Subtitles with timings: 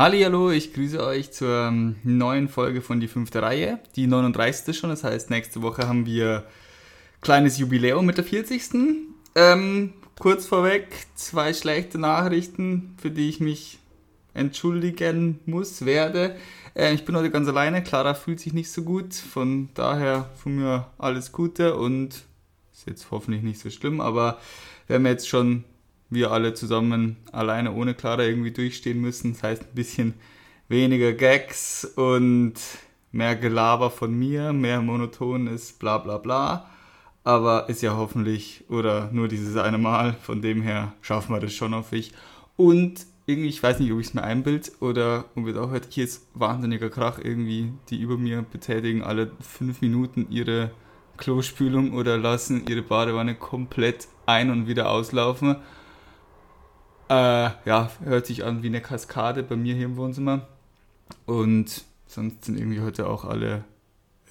[0.00, 4.78] Hallo, ich grüße euch zur ähm, neuen Folge von Die fünfte Reihe, die 39.
[4.78, 6.44] schon, das heißt nächste Woche haben wir
[7.20, 8.62] kleines Jubiläum mit der 40.
[9.34, 13.80] Ähm, kurz vorweg, zwei schlechte Nachrichten, für die ich mich
[14.34, 16.36] entschuldigen muss, werde.
[16.76, 20.54] Äh, ich bin heute ganz alleine, Clara fühlt sich nicht so gut, von daher von
[20.54, 22.22] mir alles Gute und
[22.72, 24.38] ist jetzt hoffentlich nicht so schlimm, aber
[24.86, 25.64] wir haben jetzt schon
[26.10, 29.34] wir alle zusammen alleine ohne Clara irgendwie durchstehen müssen.
[29.34, 30.14] Das heißt ein bisschen
[30.68, 32.54] weniger Gags und
[33.12, 36.70] mehr Gelaber von mir, mehr monotones bla bla bla.
[37.24, 41.52] Aber ist ja hoffentlich oder nur dieses eine Mal, von dem her schaffen wir das
[41.52, 42.12] schon auf ich.
[42.56, 45.88] Und irgendwie, ich weiß nicht, ob ich es mir einbild oder ob ihr auch hört,
[45.90, 50.70] hier ist wahnsinniger Krach irgendwie, die über mir betätigen alle fünf Minuten ihre
[51.18, 55.56] Klospülung oder lassen ihre Badewanne komplett ein- und wieder auslaufen.
[57.08, 60.46] Äh, ja, hört sich an wie eine Kaskade bei mir hier im Wohnzimmer.
[61.26, 63.64] Und sonst sind irgendwie heute auch alle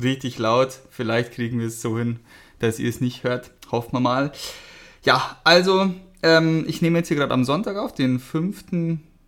[0.02, 0.80] richtig laut.
[0.90, 2.20] Vielleicht kriegen wir es so hin,
[2.60, 3.52] dass ihr es nicht hört.
[3.72, 4.32] Hoffen wir mal.
[5.04, 8.66] Ja, also ähm, ich nehme jetzt hier gerade am Sonntag auf, den 5.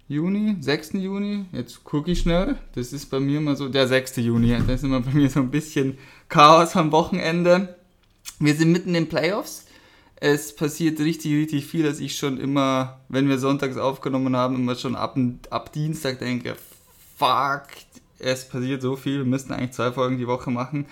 [0.07, 0.93] Juni, 6.
[0.93, 1.45] Juni.
[1.51, 2.57] Jetzt gucke ich schnell.
[2.75, 4.17] Das ist bei mir immer so der 6.
[4.17, 4.57] Juni.
[4.67, 7.75] Das ist immer bei mir so ein bisschen Chaos am Wochenende.
[8.39, 9.65] Wir sind mitten in den Playoffs
[10.21, 14.75] es passiert richtig, richtig viel, dass ich schon immer, wenn wir sonntags aufgenommen haben, immer
[14.75, 15.17] schon ab,
[15.49, 16.55] ab Dienstag denke,
[17.17, 17.63] fuck,
[18.19, 20.87] es passiert so viel, wir müssten eigentlich zwei Folgen die Woche machen.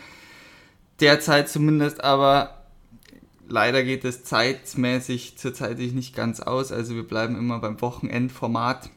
[1.02, 2.64] Derzeit zumindest, aber
[3.50, 8.90] leider geht es zeitmäßig zurzeit nicht ganz aus, also wir bleiben immer beim Wochenendformat.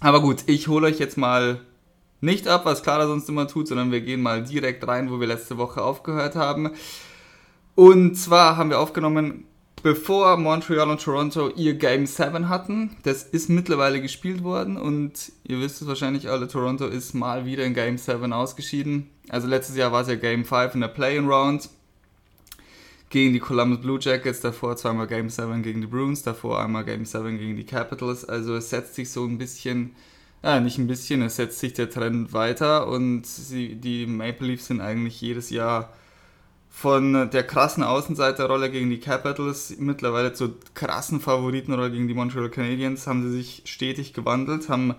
[0.00, 1.60] Aber gut, ich hole euch jetzt mal
[2.20, 5.28] nicht ab, was Clara sonst immer tut, sondern wir gehen mal direkt rein, wo wir
[5.28, 6.70] letzte Woche aufgehört haben.
[7.74, 9.44] Und zwar haben wir aufgenommen
[9.82, 12.96] bevor Montreal und Toronto ihr Game 7 hatten.
[13.02, 17.64] Das ist mittlerweile gespielt worden und ihr wisst es wahrscheinlich alle, Toronto ist mal wieder
[17.64, 19.10] in Game 7 ausgeschieden.
[19.28, 21.68] Also letztes Jahr war es ja Game 5 in der Play-in-Round
[23.10, 27.04] gegen die Columbus Blue Jackets, davor zweimal Game 7 gegen die Bruins, davor einmal Game
[27.04, 28.24] 7 gegen die Capitals.
[28.24, 29.94] Also es setzt sich so ein bisschen,
[30.42, 34.66] ja nicht ein bisschen, es setzt sich der Trend weiter und sie, die Maple Leafs
[34.66, 35.92] sind eigentlich jedes Jahr
[36.74, 43.06] von der krassen Außenseiterrolle gegen die Capitals mittlerweile zur krassen Favoritenrolle gegen die Montreal Canadiens
[43.06, 44.94] haben sie sich stetig gewandelt, haben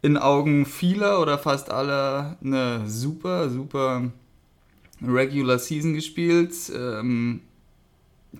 [0.00, 4.12] in Augen vieler oder fast aller eine super, super
[5.04, 6.54] Regular Season gespielt.
[6.72, 7.40] Ähm,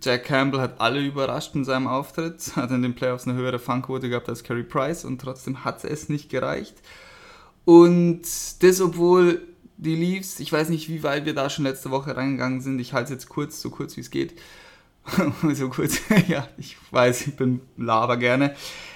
[0.01, 4.09] Jack Campbell hat alle überrascht in seinem Auftritt, hat in den Playoffs eine höhere Fangquote
[4.09, 6.77] gehabt als Carey Price und trotzdem hat es nicht gereicht.
[7.65, 8.23] Und
[8.61, 9.43] das, obwohl
[9.77, 10.41] die Leafs.
[10.41, 12.79] Ich weiß nicht, wie weit wir da schon letzte Woche reingegangen sind.
[12.79, 14.35] Ich halte es jetzt kurz, so kurz wie es geht.
[15.53, 15.99] so kurz,
[16.29, 18.55] ja, ich weiß, ich bin laber gerne.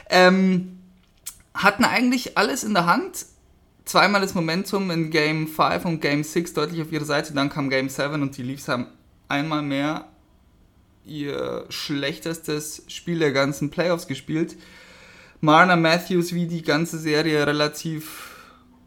[0.09, 0.79] Ähm,
[1.55, 3.27] hatten eigentlich alles in der Hand.
[3.85, 7.33] Zweimal das Momentum in Game 5 und Game 6 deutlich auf ihrer Seite.
[7.35, 8.87] Dann kam Game 7 und die Leafs haben
[9.29, 10.07] einmal mehr
[11.05, 14.57] ihr schlechtestes Spiel der ganzen Playoffs gespielt.
[15.41, 18.31] Marner Matthews wie die ganze Serie relativ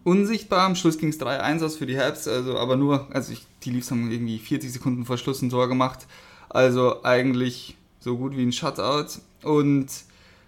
[0.04, 0.66] unsichtbar.
[0.66, 3.72] Am Schluss ging es 3-1 aus für die Habs, also aber nur, also ich, die
[3.72, 6.08] Leafs haben irgendwie 40 Sekunden vor Schluss ein Tor gemacht.
[6.50, 9.20] Also eigentlich so gut wie ein Shutout.
[9.44, 9.88] Und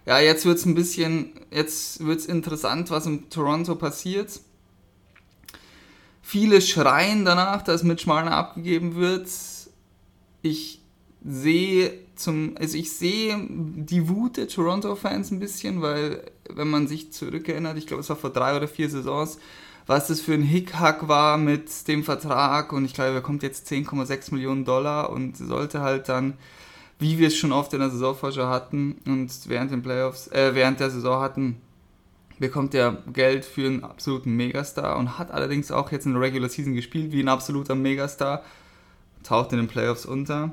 [0.06, 4.40] ja, jetzt wird es ein bisschen, jetzt wird es interessant, was in Toronto passiert.
[6.22, 9.30] Viele schreien danach, dass Mitch Marner abgegeben wird.
[10.42, 10.82] Ich
[11.24, 17.12] sehe zum, also ich sehe die Wut der Toronto-Fans ein bisschen, weil wenn man sich
[17.12, 19.40] zurückerinnert, ich glaube es war vor drei oder vier Saisons,
[19.88, 23.72] was das für ein Hickhack war mit dem Vertrag und ich glaube, er kommt jetzt
[23.72, 26.34] 10,6 Millionen Dollar und sollte halt dann,
[26.98, 30.80] wie wir es schon oft in der Saisonvorschau hatten und während den Playoffs, äh, während
[30.80, 31.62] der Saison hatten,
[32.40, 36.50] bekommt er Geld für einen absoluten Megastar und hat allerdings auch jetzt in der Regular
[36.50, 38.44] Season gespielt wie ein absoluter Megastar,
[39.24, 40.52] taucht in den Playoffs unter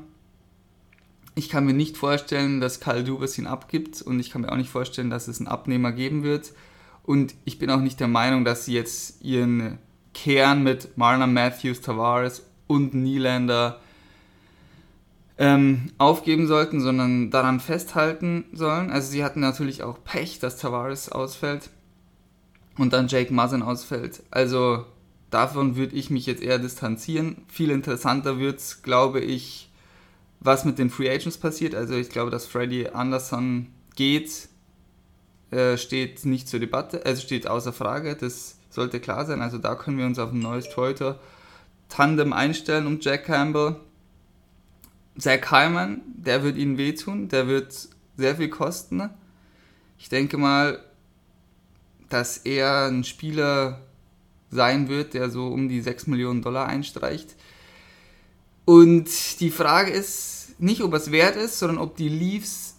[1.35, 4.57] ich kann mir nicht vorstellen, dass Karl Dubas ihn abgibt und ich kann mir auch
[4.57, 6.53] nicht vorstellen, dass es einen Abnehmer geben wird.
[7.05, 9.79] Und ich bin auch nicht der Meinung, dass sie jetzt ihren
[10.15, 13.81] Kern mit Marlon Matthews, Tavares und Nylander
[15.39, 18.91] ähm, aufgeben sollten, sondern daran festhalten sollen.
[18.91, 21.71] Also sie hatten natürlich auch Pech, dass Tavares ausfällt
[22.77, 24.23] und dann Jake Muzzin ausfällt.
[24.31, 24.85] Also
[25.31, 27.39] davon würde ich mich jetzt eher distanzieren.
[27.49, 29.72] Viel interessanter wird es, glaube ich,
[30.43, 31.75] was mit den Free Agents passiert.
[31.75, 34.49] Also ich glaube, dass Freddy Anderson geht,
[35.51, 38.17] äh, steht nicht zur Debatte, also steht außer Frage.
[38.17, 39.41] Das sollte klar sein.
[39.41, 41.21] Also da können wir uns auf ein neues Torhüter
[41.89, 43.77] Tandem einstellen um Jack Campbell.
[45.19, 49.11] Zach Hyman, der wird ihnen wehtun, der wird sehr viel kosten.
[49.99, 50.83] Ich denke mal,
[52.09, 53.83] dass er ein Spieler
[54.51, 57.37] sein wird, der so um die 6 Millionen Dollar einstreicht.
[58.65, 62.77] Und die Frage ist nicht, ob es wert ist, sondern ob die Leafs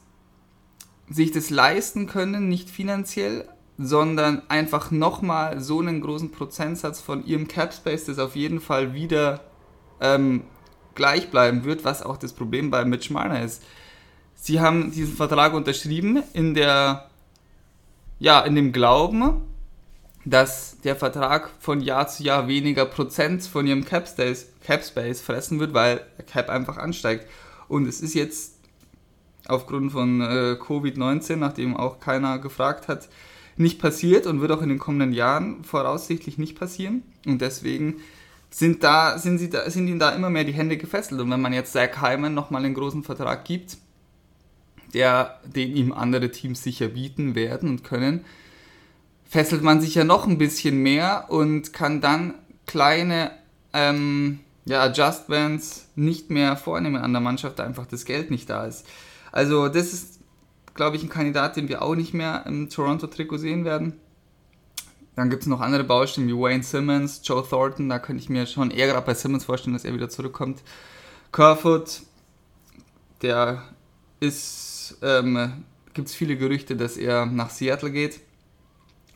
[1.09, 3.47] sich das leisten können, nicht finanziell,
[3.77, 8.93] sondern einfach nochmal so einen großen Prozentsatz von ihrem Cap Space, das auf jeden Fall
[8.93, 9.41] wieder
[9.99, 10.43] ähm,
[10.95, 13.63] gleich bleiben wird, was auch das Problem bei Mitch Marner ist.
[14.35, 17.09] Sie haben diesen Vertrag unterschrieben in der,
[18.19, 19.41] ja, in dem Glauben,
[20.25, 25.73] dass der Vertrag von Jahr zu Jahr weniger Prozent von ihrem Cap Space, fressen wird,
[25.73, 27.27] weil der Cap einfach ansteigt.
[27.67, 28.53] Und es ist jetzt
[29.47, 33.09] aufgrund von äh, Covid-19, nachdem auch keiner gefragt hat,
[33.57, 37.03] nicht passiert und wird auch in den kommenden Jahren voraussichtlich nicht passieren.
[37.25, 37.97] Und deswegen
[38.49, 41.19] sind, da, sind, sie da, sind ihnen da immer mehr die Hände gefesselt.
[41.19, 43.77] Und wenn man jetzt Zach Hyman nochmal einen großen Vertrag gibt,
[44.93, 48.25] der, den ihm andere Teams sicher bieten werden und können,
[49.33, 52.35] fesselt man sich ja noch ein bisschen mehr und kann dann
[52.67, 53.31] kleine
[53.73, 58.65] ähm, ja, Adjustments nicht mehr vornehmen an der Mannschaft, da einfach das Geld nicht da
[58.65, 58.85] ist.
[59.31, 60.19] Also das ist,
[60.75, 63.93] glaube ich, ein Kandidat, den wir auch nicht mehr im Toronto-Trikot sehen werden.
[65.15, 68.45] Dann gibt es noch andere Baustellen wie Wayne Simmons, Joe Thornton, da könnte ich mir
[68.45, 70.61] schon eher gerade bei Simmons vorstellen, dass er wieder zurückkommt.
[71.31, 72.03] Kerfoot,
[73.23, 73.63] der
[74.19, 75.63] ist, ähm,
[75.95, 78.19] gibt es viele Gerüchte, dass er nach Seattle geht.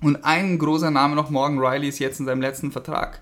[0.01, 3.21] Und ein großer Name noch, Morgan Riley ist jetzt in seinem letzten Vertrag,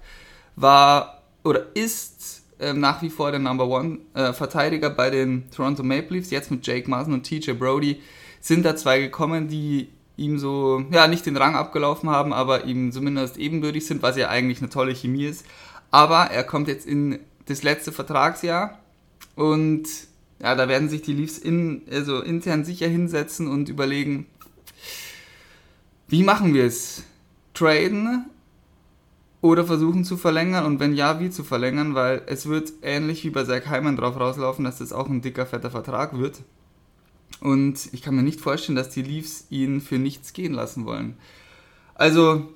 [0.55, 5.83] war oder ist ähm, nach wie vor der Number One äh, Verteidiger bei den Toronto
[5.83, 6.31] Maple Leafs.
[6.31, 8.01] Jetzt mit Jake Mason und TJ Brody
[8.41, 12.91] sind da zwei gekommen, die ihm so, ja, nicht den Rang abgelaufen haben, aber ihm
[12.91, 15.45] zumindest ebenbürtig sind, was ja eigentlich eine tolle Chemie ist.
[15.91, 18.79] Aber er kommt jetzt in das letzte Vertragsjahr
[19.35, 19.87] und
[20.41, 24.27] ja, da werden sich die Leafs in, also intern sicher hinsetzen und überlegen,
[26.07, 27.03] wie machen wir es?
[27.53, 28.25] Traden
[29.41, 33.29] oder versuchen zu verlängern und wenn ja, wie zu verlängern, weil es wird ähnlich wie
[33.29, 36.41] bei Zach Hyman drauf rauslaufen, dass das auch ein dicker, fetter Vertrag wird.
[37.41, 41.17] Und ich kann mir nicht vorstellen, dass die Leafs ihn für nichts gehen lassen wollen.
[41.93, 42.49] Also,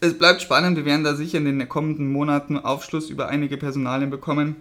[0.00, 0.76] es bleibt spannend.
[0.76, 4.56] Wir werden da sicher in den kommenden Monaten Aufschluss über einige Personalien bekommen.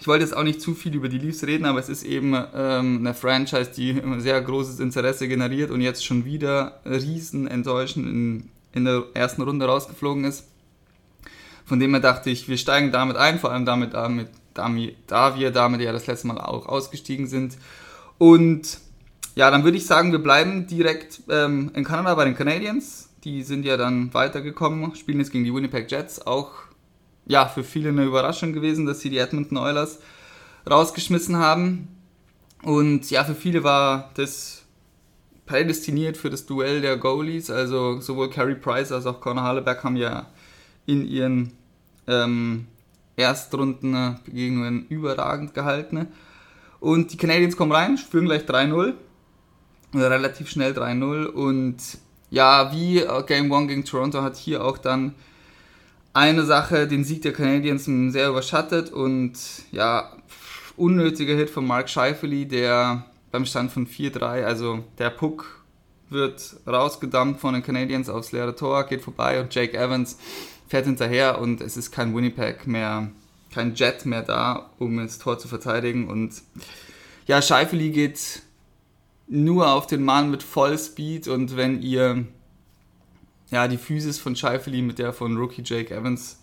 [0.00, 2.34] Ich wollte jetzt auch nicht zu viel über die Leafs reden, aber es ist eben
[2.54, 8.48] ähm, eine Franchise, die sehr großes Interesse generiert und jetzt schon wieder riesen enttäuschend in,
[8.72, 10.44] in der ersten Runde rausgeflogen ist.
[11.66, 15.38] Von dem her dachte ich, wir steigen damit ein, vor allem damit, damit, damit da
[15.38, 17.58] wir damit ja das letzte Mal auch ausgestiegen sind.
[18.16, 18.78] Und
[19.34, 23.10] ja, dann würde ich sagen, wir bleiben direkt ähm, in Kanada bei den Canadiens.
[23.24, 26.50] Die sind ja dann weitergekommen, spielen jetzt gegen die Winnipeg Jets, auch
[27.30, 30.00] ja, für viele eine Überraschung gewesen, dass sie die Edmonton Oilers
[30.68, 31.86] rausgeschmissen haben.
[32.64, 34.64] Und ja, für viele war das
[35.46, 37.48] prädestiniert für das Duell der Goalies.
[37.48, 40.26] Also sowohl Carey Price als auch Conor Halleberg haben ja
[40.86, 41.52] in ihren
[42.08, 42.66] ähm,
[43.14, 46.08] Erstrundenbegegnungen überragend gehalten.
[46.80, 48.94] Und die Canadiens kommen rein, führen gleich 3-0.
[49.94, 51.26] Relativ schnell 3-0.
[51.26, 51.76] Und
[52.28, 55.14] ja, wie Game 1 gegen Toronto hat hier auch dann
[56.12, 59.32] eine Sache den Sieg der Canadiens sehr überschattet und
[59.70, 60.12] ja,
[60.76, 65.64] unnötiger Hit von Mark Scheifele, der beim Stand von 4-3, also der Puck
[66.08, 70.18] wird rausgedampft von den Canadiens aufs leere Tor, geht vorbei und Jake Evans
[70.68, 73.10] fährt hinterher und es ist kein Winnipeg mehr,
[73.52, 76.42] kein Jet mehr da, um das Tor zu verteidigen und
[77.26, 78.42] ja, Scheifele geht
[79.28, 82.26] nur auf den Mann mit Vollspeed und wenn ihr
[83.50, 86.38] ja, die Physis von Scheifele mit der von Rookie Jake Evans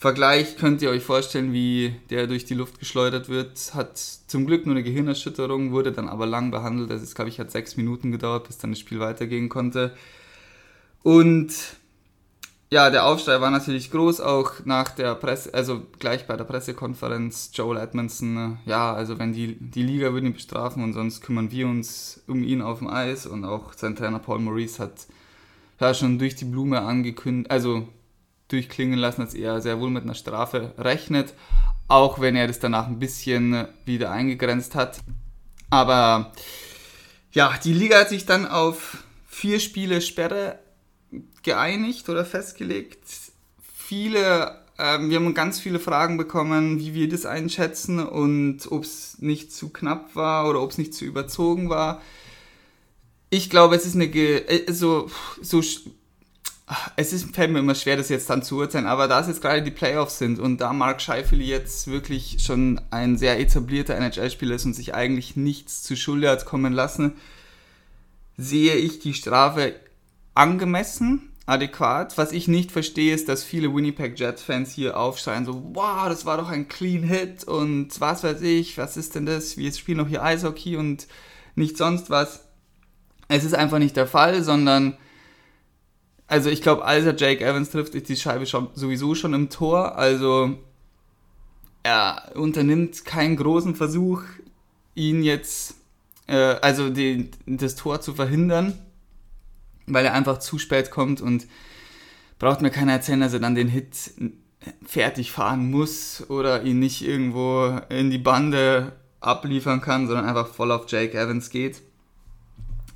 [0.00, 3.74] vergleicht, könnt ihr euch vorstellen, wie der durch die Luft geschleudert wird.
[3.74, 6.90] Hat zum Glück nur eine Gehirnerschütterung, wurde dann aber lang behandelt.
[6.90, 9.94] Das ist, glaube ich, hat sechs Minuten gedauert, bis dann das Spiel weitergehen konnte.
[11.02, 11.52] Und
[12.70, 17.50] ja, der Aufschrei war natürlich groß, auch nach der Presse, also gleich bei der Pressekonferenz,
[17.52, 21.66] Joel Edmondson, ja, also wenn die, die Liga würde ihn bestrafen und sonst kümmern wir
[21.66, 25.08] uns um ihn auf dem Eis und auch sein Trainer Paul Maurice hat
[25.80, 27.88] ja schon durch die Blume angekündigt, also
[28.48, 31.34] durchklingen lassen, dass er sehr wohl mit einer Strafe rechnet,
[31.88, 35.00] auch wenn er das danach ein bisschen wieder eingegrenzt hat.
[35.70, 36.32] Aber
[37.32, 40.58] ja, die Liga hat sich dann auf vier Spiele Sperre
[41.42, 43.04] geeinigt oder festgelegt.
[43.62, 49.18] Viele, ähm, wir haben ganz viele Fragen bekommen, wie wir das einschätzen und ob es
[49.20, 52.00] nicht zu knapp war oder ob es nicht zu überzogen war
[53.30, 55.08] ich glaube, es ist eine, äh, so,
[55.40, 55.62] so,
[56.96, 59.40] es ist, fällt mir immer schwer, das jetzt dann zu urteilen, aber da es jetzt
[59.40, 64.54] gerade die Playoffs sind und da Mark Scheifele jetzt wirklich schon ein sehr etablierter NHL-Spieler
[64.54, 67.14] ist und sich eigentlich nichts zu Schulde hat kommen lassen,
[68.36, 69.74] sehe ich die Strafe
[70.34, 72.16] angemessen, adäquat.
[72.16, 76.36] Was ich nicht verstehe, ist, dass viele Winnipeg Jets-Fans hier aufschreien, so, wow, das war
[76.36, 79.56] doch ein Clean Hit und was weiß ich, was ist denn das?
[79.56, 81.08] Wir spielen doch hier Eishockey und
[81.56, 82.44] nicht sonst was.
[83.30, 84.96] Es ist einfach nicht der Fall, sondern
[86.26, 89.50] also ich glaube, als er Jake Evans trifft, ist die Scheibe schon, sowieso schon im
[89.50, 89.96] Tor.
[89.96, 90.58] Also
[91.84, 94.22] er unternimmt keinen großen Versuch,
[94.94, 95.74] ihn jetzt,
[96.26, 98.78] äh, also die, das Tor zu verhindern,
[99.86, 101.46] weil er einfach zu spät kommt und
[102.40, 104.12] braucht mir keiner erzählen, dass er dann den Hit
[104.84, 110.72] fertig fahren muss oder ihn nicht irgendwo in die Bande abliefern kann, sondern einfach voll
[110.72, 111.82] auf Jake Evans geht.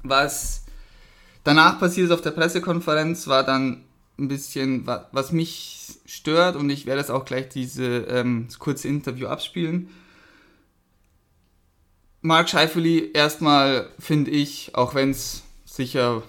[0.05, 0.65] Was
[1.43, 3.85] danach passiert ist auf der Pressekonferenz, war dann
[4.19, 9.27] ein bisschen, was mich stört und ich werde jetzt auch gleich diese ähm, kurze Interview
[9.27, 9.89] abspielen.
[12.21, 16.23] Mark Scheifeli erstmal finde ich, auch wenn es sicher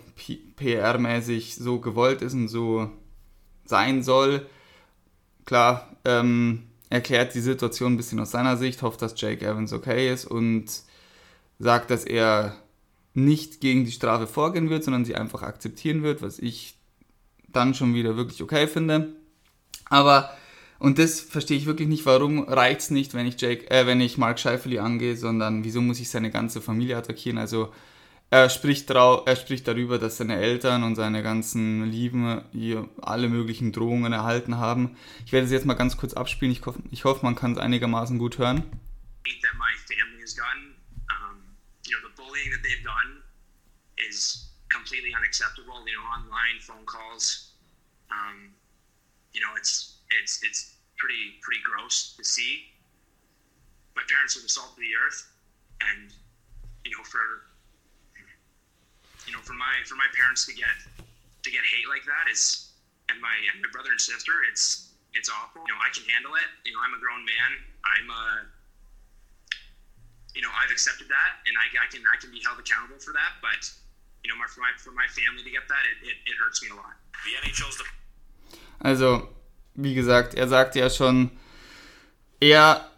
[0.58, 2.90] PR-mäßig so gewollt ist und so
[3.66, 4.46] sein soll,
[5.46, 10.12] klar, ähm, erklärt die Situation ein bisschen aus seiner Sicht, hofft, dass Jake Evans okay
[10.12, 10.66] ist und
[11.60, 12.56] sagt, dass er
[13.16, 16.78] nicht gegen die Strafe vorgehen wird, sondern sie einfach akzeptieren wird, was ich
[17.48, 19.16] dann schon wieder wirklich okay finde.
[19.90, 20.30] Aber,
[20.80, 24.02] und das verstehe ich wirklich nicht, warum reicht es nicht, wenn ich, Jake, äh, wenn
[24.02, 27.38] ich Mark Scheifeli angehe, sondern wieso muss ich seine ganze Familie attackieren?
[27.38, 27.72] Also
[28.32, 33.72] er spricht, er spricht darüber, dass seine Eltern und seine ganzen Lieben hier alle möglichen
[33.72, 34.98] Drohungen erhalten haben.
[35.26, 36.52] Ich werde es jetzt mal ganz kurz abspielen.
[36.52, 38.64] Ich hoffe, ich hoffe man kann es einigermaßen gut hören.
[39.24, 40.76] That my family has gotten
[42.16, 43.22] bullying that they've done
[43.98, 45.86] is completely unacceptable.
[45.86, 47.52] You know, online phone calls.
[48.12, 48.52] Um,
[49.34, 52.72] you know, it's it's it's pretty pretty gross to see.
[53.96, 55.24] My parents are the salt of the earth,
[55.82, 56.12] and
[56.84, 57.48] you know, for
[59.28, 60.76] you know, for my for my parents to get
[61.44, 62.72] to get hate like that is,
[63.10, 65.64] and my and my brother and sister, it's it's awful.
[65.66, 66.50] You know, I can handle it.
[66.66, 67.52] You know, I'm a grown man.
[67.86, 68.26] I'm a
[70.36, 73.14] you know, I've accepted that, and I, I can I can be held accountable for
[73.16, 73.40] that.
[73.42, 73.62] But
[74.22, 76.70] you know, for my for my family to get that, it, it, it hurts me
[76.70, 76.96] a lot.
[77.24, 77.86] The NHL's the
[78.80, 79.28] also,
[79.74, 81.32] wie gesagt, er sagte ja schon,
[82.40, 82.90] er,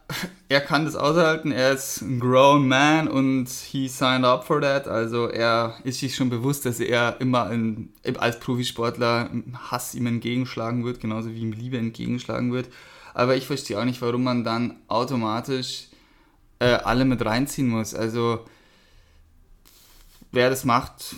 [0.50, 4.88] er kann das aushalten, er ist ein grown man und he signed up for that.
[4.88, 9.29] Also er ist sich schon bewusst, dass er immer in, als Profisportler
[9.70, 12.70] Hass ihm entgegenschlagen wird, genauso wie ihm Liebe entgegenschlagen wird.
[13.13, 15.87] Aber ich verstehe auch nicht, warum man dann automatisch
[16.59, 17.93] äh, alle mit reinziehen muss.
[17.93, 18.45] Also
[20.31, 21.15] wer das macht,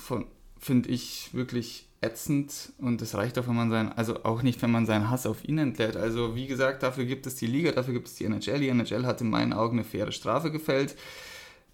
[0.60, 4.72] finde ich wirklich ätzend und es reicht auch, wenn man sein, also auch nicht, wenn
[4.72, 5.98] man seinen Hass auf ihn entlädt.
[5.98, 8.60] Also wie gesagt, dafür gibt es die Liga, dafür gibt es die NHL.
[8.60, 10.96] Die NHL hat in meinen Augen eine faire Strafe gefällt.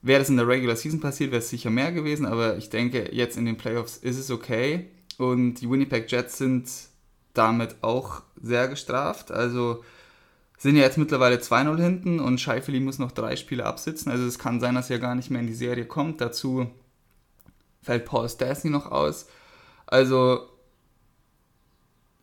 [0.02, 3.10] Wäre das in der Regular Season passiert, wäre es sicher mehr gewesen, aber ich denke,
[3.12, 4.88] jetzt in den Playoffs ist es okay.
[5.18, 6.70] Und die Winnipeg Jets sind
[7.34, 9.32] damit auch sehr gestraft.
[9.32, 9.84] Also
[10.66, 14.12] sind ja jetzt mittlerweile 2-0 hinten und Scheifeli muss noch drei Spiele absitzen.
[14.12, 16.22] Also es kann sein, dass er gar nicht mehr in die Serie kommt.
[16.22, 16.66] Dazu
[17.84, 19.28] fällt Paul Stastny noch aus.
[19.86, 20.50] Also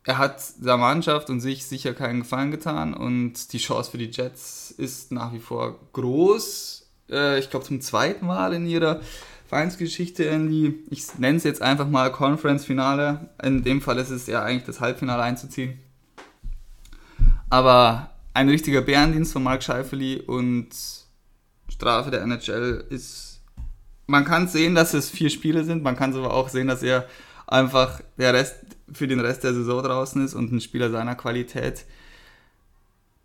[0.03, 4.11] er hat der Mannschaft und sich sicher keinen Gefallen getan und die Chance für die
[4.11, 6.85] Jets ist nach wie vor groß.
[7.11, 8.99] Äh, ich glaube zum zweiten Mal in ihrer
[9.47, 13.29] Vereinsgeschichte in die, ich nenne es jetzt einfach mal Conference-Finale.
[13.41, 15.79] In dem Fall ist es ja eigentlich das Halbfinale einzuziehen.
[17.49, 20.69] Aber ein richtiger Bärendienst von Mark Scheifeli und
[21.69, 23.41] Strafe der NHL ist.
[24.07, 26.83] Man kann sehen, dass es vier Spiele sind, man kann es aber auch sehen, dass
[26.83, 27.07] er
[27.47, 28.55] einfach der Rest
[28.91, 31.85] für den Rest der Saison draußen ist und ein Spieler seiner Qualität.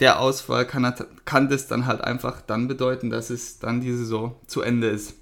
[0.01, 4.37] Der Ausfall kann, kann das dann halt einfach dann bedeuten, dass es dann die Saison
[4.47, 5.15] zu Ende ist.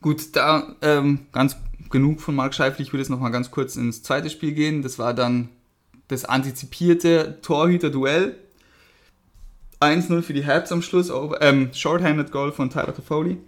[0.00, 1.56] Gut, da ähm, ganz
[1.90, 2.84] genug von Mark Scheifli.
[2.84, 4.82] Ich würde jetzt nochmal ganz kurz ins zweite Spiel gehen.
[4.82, 5.50] Das war dann
[6.08, 8.36] das antizipierte Torhüter-Duell.
[9.80, 13.38] 1-0 für die Habs am Schluss, ähm, Shorthanded Goal von Tyler Toffoli.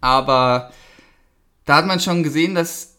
[0.00, 0.70] Aber
[1.64, 2.96] da hat man schon gesehen, dass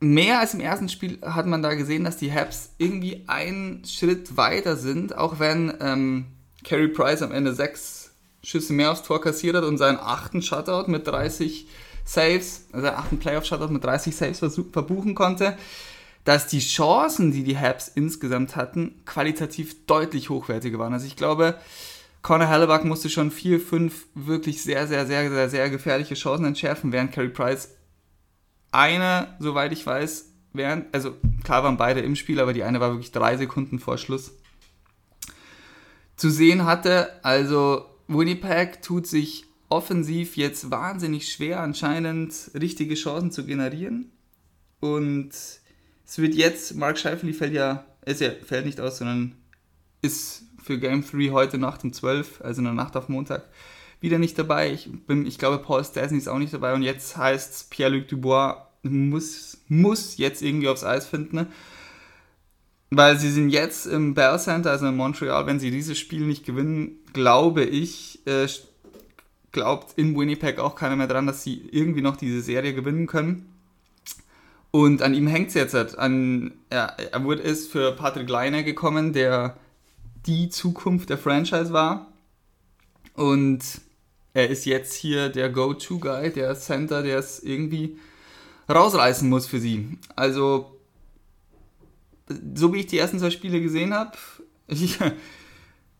[0.00, 4.36] mehr als im ersten Spiel hat man da gesehen, dass die Habs irgendwie einen Schritt
[4.36, 6.26] weiter sind, auch wenn ähm,
[6.64, 8.10] Carey Price am Ende sechs
[8.42, 11.66] Schüsse mehr aufs Tor kassiert hat und seinen achten Shutout mit 30
[12.04, 15.56] Saves, also achten Playoff-Shutout mit 30 Saves verbuchen konnte
[16.24, 20.92] dass die Chancen, die die Habs insgesamt hatten, qualitativ deutlich hochwertiger waren.
[20.92, 21.56] Also ich glaube,
[22.22, 26.92] Conor Hallebuck musste schon vier, fünf wirklich sehr, sehr, sehr, sehr, sehr gefährliche Chancen entschärfen,
[26.92, 27.70] während Carey Price
[28.72, 32.90] eine, soweit ich weiß, während, also klar waren beide im Spiel, aber die eine war
[32.90, 34.32] wirklich drei Sekunden vor Schluss
[36.16, 37.24] zu sehen hatte.
[37.24, 44.12] Also Winnipeg tut sich offensiv jetzt wahnsinnig schwer, anscheinend richtige Chancen zu generieren.
[44.80, 45.30] Und
[46.10, 49.36] es wird jetzt, Mark Scheifele fällt ja, ist ja, fällt nicht aus, sondern
[50.02, 53.44] ist für Game 3 heute Nacht um 12, also in der Nacht auf Montag,
[54.00, 54.72] wieder nicht dabei.
[54.72, 58.08] Ich, bin, ich glaube, Paul Stasny ist auch nicht dabei und jetzt heißt es, Pierre-Luc
[58.08, 61.36] Dubois muss, muss jetzt irgendwie aufs Eis finden.
[61.36, 61.46] Ne?
[62.90, 66.44] Weil sie sind jetzt im Bell Center, also in Montreal, wenn sie dieses Spiel nicht
[66.44, 68.48] gewinnen, glaube ich, äh,
[69.52, 73.49] glaubt in Winnipeg auch keiner mehr dran, dass sie irgendwie noch diese Serie gewinnen können.
[74.70, 75.74] Und an ihm hängt es jetzt.
[75.74, 75.98] Halt.
[75.98, 79.56] An, er, er wurde ist für Patrick Leiner gekommen, der
[80.26, 82.06] die Zukunft der Franchise war.
[83.14, 83.60] Und
[84.32, 87.98] er ist jetzt hier der Go-To-Guy, der Center, der es irgendwie
[88.68, 89.98] rausreißen muss für sie.
[90.14, 90.78] Also,
[92.54, 94.16] so wie ich die ersten zwei Spiele gesehen habe,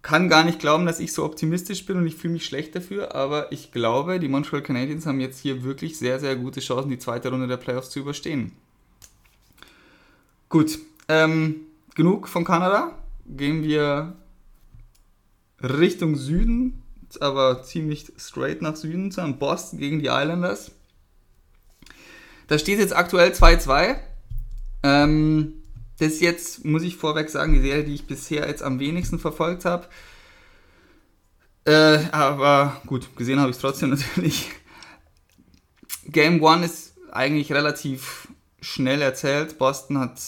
[0.03, 3.15] kann gar nicht glauben, dass ich so optimistisch bin und ich fühle mich schlecht dafür,
[3.15, 6.99] aber ich glaube, die Montreal Canadiens haben jetzt hier wirklich sehr, sehr gute Chancen, die
[6.99, 8.53] zweite Runde der Playoffs zu überstehen.
[10.49, 10.79] Gut,
[11.09, 11.61] ähm,
[11.95, 12.99] genug von Kanada.
[13.27, 14.17] Gehen wir
[15.63, 16.83] Richtung Süden,
[17.21, 20.73] aber ziemlich straight nach Süden zu Boston gegen die Islanders.
[22.49, 23.97] Da steht jetzt aktuell 2-2.
[24.83, 25.60] Ähm,
[26.01, 29.19] das ist jetzt, muss ich vorweg sagen, die Serie, die ich bisher jetzt am wenigsten
[29.19, 29.87] verfolgt habe.
[31.67, 34.51] Äh, aber gut, gesehen habe ich es trotzdem natürlich.
[36.07, 38.29] Game 1 ist eigentlich relativ
[38.63, 39.59] schnell erzählt.
[39.59, 40.21] Boston hat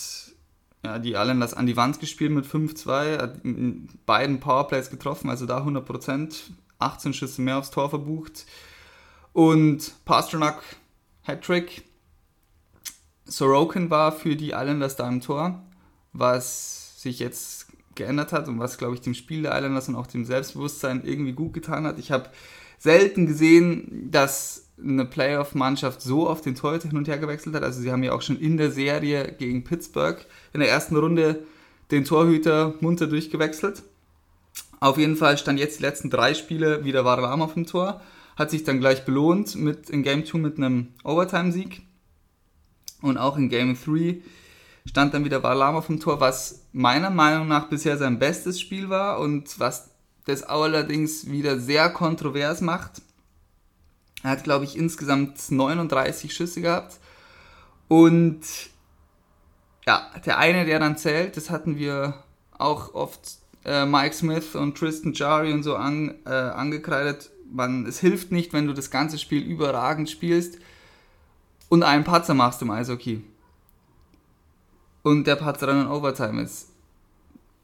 [0.85, 5.47] ja, die Islanders an die Wand gespielt mit 5-2, hat in beiden Powerplays getroffen, also
[5.47, 6.35] da 100%,
[6.81, 8.45] 18 Schüsse mehr aufs Tor verbucht.
[9.33, 10.63] Und Pasternak
[11.23, 11.85] Hattrick.
[13.33, 15.63] Sorokin war für die Islanders da im Tor,
[16.13, 20.07] was sich jetzt geändert hat und was, glaube ich, dem Spiel der Islanders und auch
[20.07, 21.99] dem Selbstbewusstsein irgendwie gut getan hat.
[21.99, 22.31] Ich habe
[22.79, 27.63] selten gesehen, dass eine Playoff-Mannschaft so auf den Torhüter hin und her gewechselt hat.
[27.63, 30.19] Also sie haben ja auch schon in der Serie gegen Pittsburgh
[30.53, 31.45] in der ersten Runde
[31.91, 33.83] den Torhüter munter durchgewechselt.
[34.81, 38.03] Auf jeden Fall stand jetzt die letzten drei Spiele wieder Varlam auf dem Tor.
[38.37, 41.83] Hat sich dann gleich belohnt mit in Game 2 mit einem Overtime-Sieg.
[43.03, 44.23] Und auch in Game 3
[44.87, 48.89] stand dann wieder Varlam auf dem Tor, was meiner Meinung nach bisher sein bestes Spiel
[48.89, 49.91] war und was
[50.25, 53.03] das allerdings wieder sehr kontrovers macht.
[54.23, 56.99] Er hat, glaube ich, insgesamt 39 Schüsse gehabt.
[57.89, 58.41] Und
[59.85, 62.23] ja, der eine, der dann zählt, das hatten wir
[62.57, 67.31] auch oft äh, Mike Smith und Tristan Jari und so an, äh, angekreidet.
[67.51, 70.59] Man, es hilft nicht, wenn du das ganze Spiel überragend spielst
[71.73, 73.25] und einen Patzer machst im Eishockey.
[75.03, 76.69] Und der Patzer dann in Overtime ist.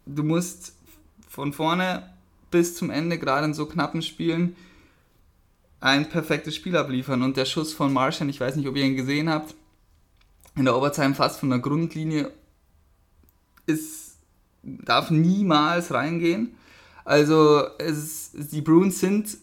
[0.07, 0.73] Du musst
[1.29, 2.09] von vorne
[2.51, 4.57] bis zum Ende, gerade in so knappen Spielen,
[5.81, 7.21] ein perfektes Spiel abliefern.
[7.21, 9.55] Und der Schuss von Martian, ich weiß nicht, ob ihr ihn gesehen habt,
[10.57, 12.33] in der Overtime fast von der Grundlinie,
[13.67, 14.17] ist,
[14.63, 16.55] darf niemals reingehen.
[17.05, 19.37] Also es, die Bruins sind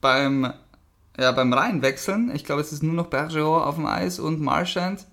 [0.00, 0.52] beim,
[1.18, 5.06] ja, beim Reinwechseln, ich glaube es ist nur noch Bergeron auf dem Eis und Marchand.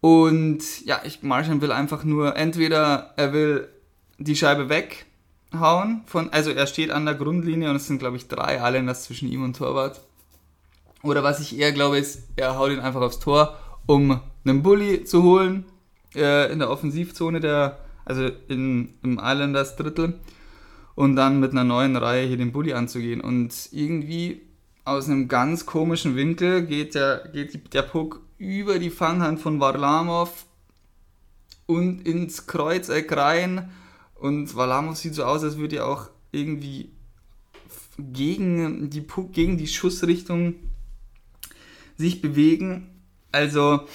[0.00, 3.68] Und ja, ich, Marchand will einfach nur, entweder er will
[4.18, 5.06] die Scheibe weg
[5.52, 6.02] hauen.
[6.06, 9.28] Von, also er steht an der Grundlinie und es sind, glaube ich, drei Islanders zwischen
[9.28, 10.00] ihm und Torwart.
[11.02, 15.04] Oder was ich eher glaube, ist, er haut ihn einfach aufs Tor, um einen Bully
[15.04, 15.64] zu holen
[16.14, 20.18] äh, in der Offensivzone, der, also in, im Islanders Drittel.
[20.94, 23.20] Und dann mit einer neuen Reihe hier den Bully anzugehen.
[23.20, 24.47] Und irgendwie
[24.88, 30.46] aus einem ganz komischen Winkel geht der, geht der Puck über die Fanghand von Varlamov
[31.66, 33.70] und ins Kreuzeck rein
[34.14, 36.90] und Valamov sieht so aus, als würde er auch irgendwie
[37.98, 40.54] gegen die, gegen die Schussrichtung
[41.98, 43.02] sich bewegen.
[43.30, 43.86] Also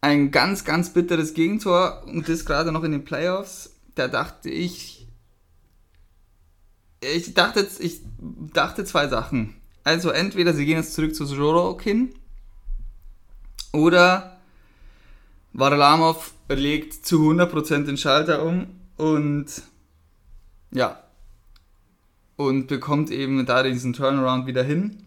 [0.00, 3.74] ein ganz, ganz bitteres Gegentor und das gerade noch in den Playoffs.
[3.94, 5.06] Da dachte ich,
[7.00, 8.00] ich dachte, ich
[8.54, 9.57] dachte zwei Sachen.
[9.88, 12.10] Also entweder sie gehen jetzt zurück zu Sorokin
[13.72, 14.36] oder
[15.54, 18.66] Varlamov legt zu 100% den Schalter um
[18.98, 19.46] und
[20.72, 21.02] ja,
[22.36, 25.04] und bekommt eben da diesen Turnaround wieder hin.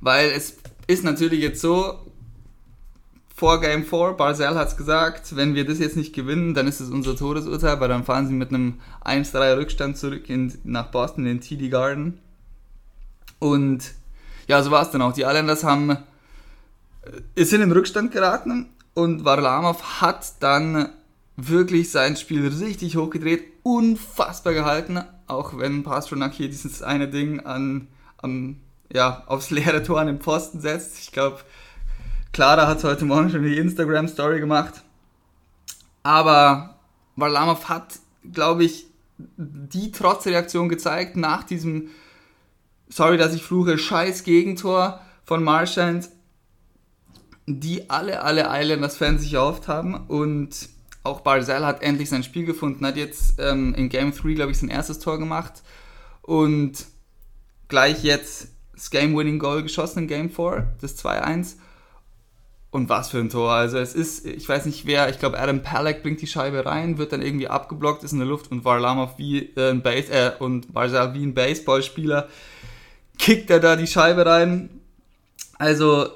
[0.00, 2.06] Weil es ist natürlich jetzt so,
[3.34, 6.80] vor Game 4, Barzell hat es gesagt, wenn wir das jetzt nicht gewinnen, dann ist
[6.80, 11.26] es unser Todesurteil, weil dann fahren sie mit einem 1-3 Rückstand zurück in, nach Boston
[11.26, 12.18] in den TD Garden.
[13.50, 13.92] Und
[14.46, 15.12] ja, so war es dann auch.
[15.12, 15.96] Die Islanders haben,
[17.34, 20.90] äh, sind in Rückstand geraten und Varlamov hat dann
[21.36, 27.88] wirklich sein Spiel richtig hochgedreht, unfassbar gehalten, auch wenn Pasternak hier dieses eine Ding an
[28.18, 28.56] am,
[28.92, 30.98] ja, aufs leere Tor an den Pfosten setzt.
[30.98, 31.40] Ich glaube,
[32.32, 34.82] Clara hat heute Morgen schon die Instagram-Story gemacht.
[36.02, 36.76] Aber
[37.16, 37.98] Varlamov hat,
[38.32, 38.86] glaube ich,
[39.18, 41.88] die Trotzreaktion gezeigt nach diesem,
[42.88, 46.08] sorry, dass ich fluche, scheiß Gegentor von Marchand,
[47.46, 49.94] die alle, alle Islanders-Fans sich erhofft haben.
[50.08, 50.68] Und
[51.02, 54.58] auch Barzell hat endlich sein Spiel gefunden, hat jetzt ähm, in Game 3, glaube ich,
[54.58, 55.62] sein erstes Tor gemacht
[56.22, 56.86] und
[57.68, 61.56] gleich jetzt das Game-Winning-Goal geschossen in Game 4, das 2-1.
[62.70, 63.52] Und was für ein Tor.
[63.52, 66.98] Also es ist, ich weiß nicht wer, ich glaube Adam Palak bringt die Scheibe rein,
[66.98, 70.74] wird dann irgendwie abgeblockt, ist in der Luft und Varlamov wie ein Base, äh, und
[70.74, 72.28] Barzal wie ein Baseballspieler
[73.18, 74.70] kickt er da die Scheibe rein.
[75.58, 76.08] Also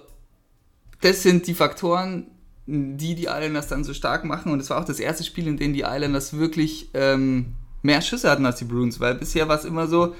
[1.01, 2.27] das sind die Faktoren,
[2.67, 4.53] die die Islanders dann so stark machen.
[4.53, 8.31] Und es war auch das erste Spiel, in dem die Islanders wirklich ähm, mehr Schüsse
[8.31, 10.15] hatten als die Bruins, weil bisher war es immer so,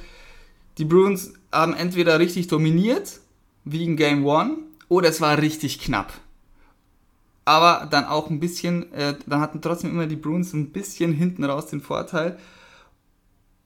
[0.79, 3.21] die Bruins haben entweder richtig dominiert,
[3.65, 4.53] wie in Game 1,
[4.89, 6.13] oder es war richtig knapp.
[7.45, 11.45] Aber dann auch ein bisschen, äh, dann hatten trotzdem immer die Bruins ein bisschen hinten
[11.45, 12.39] raus den Vorteil,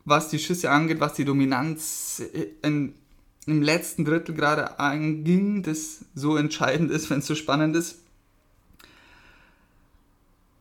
[0.05, 2.95] was die Schüsse angeht, was die Dominanz äh, in,
[3.47, 7.99] im letzten Drittel gerade anging, das so entscheidend ist, wenn es so spannend ist.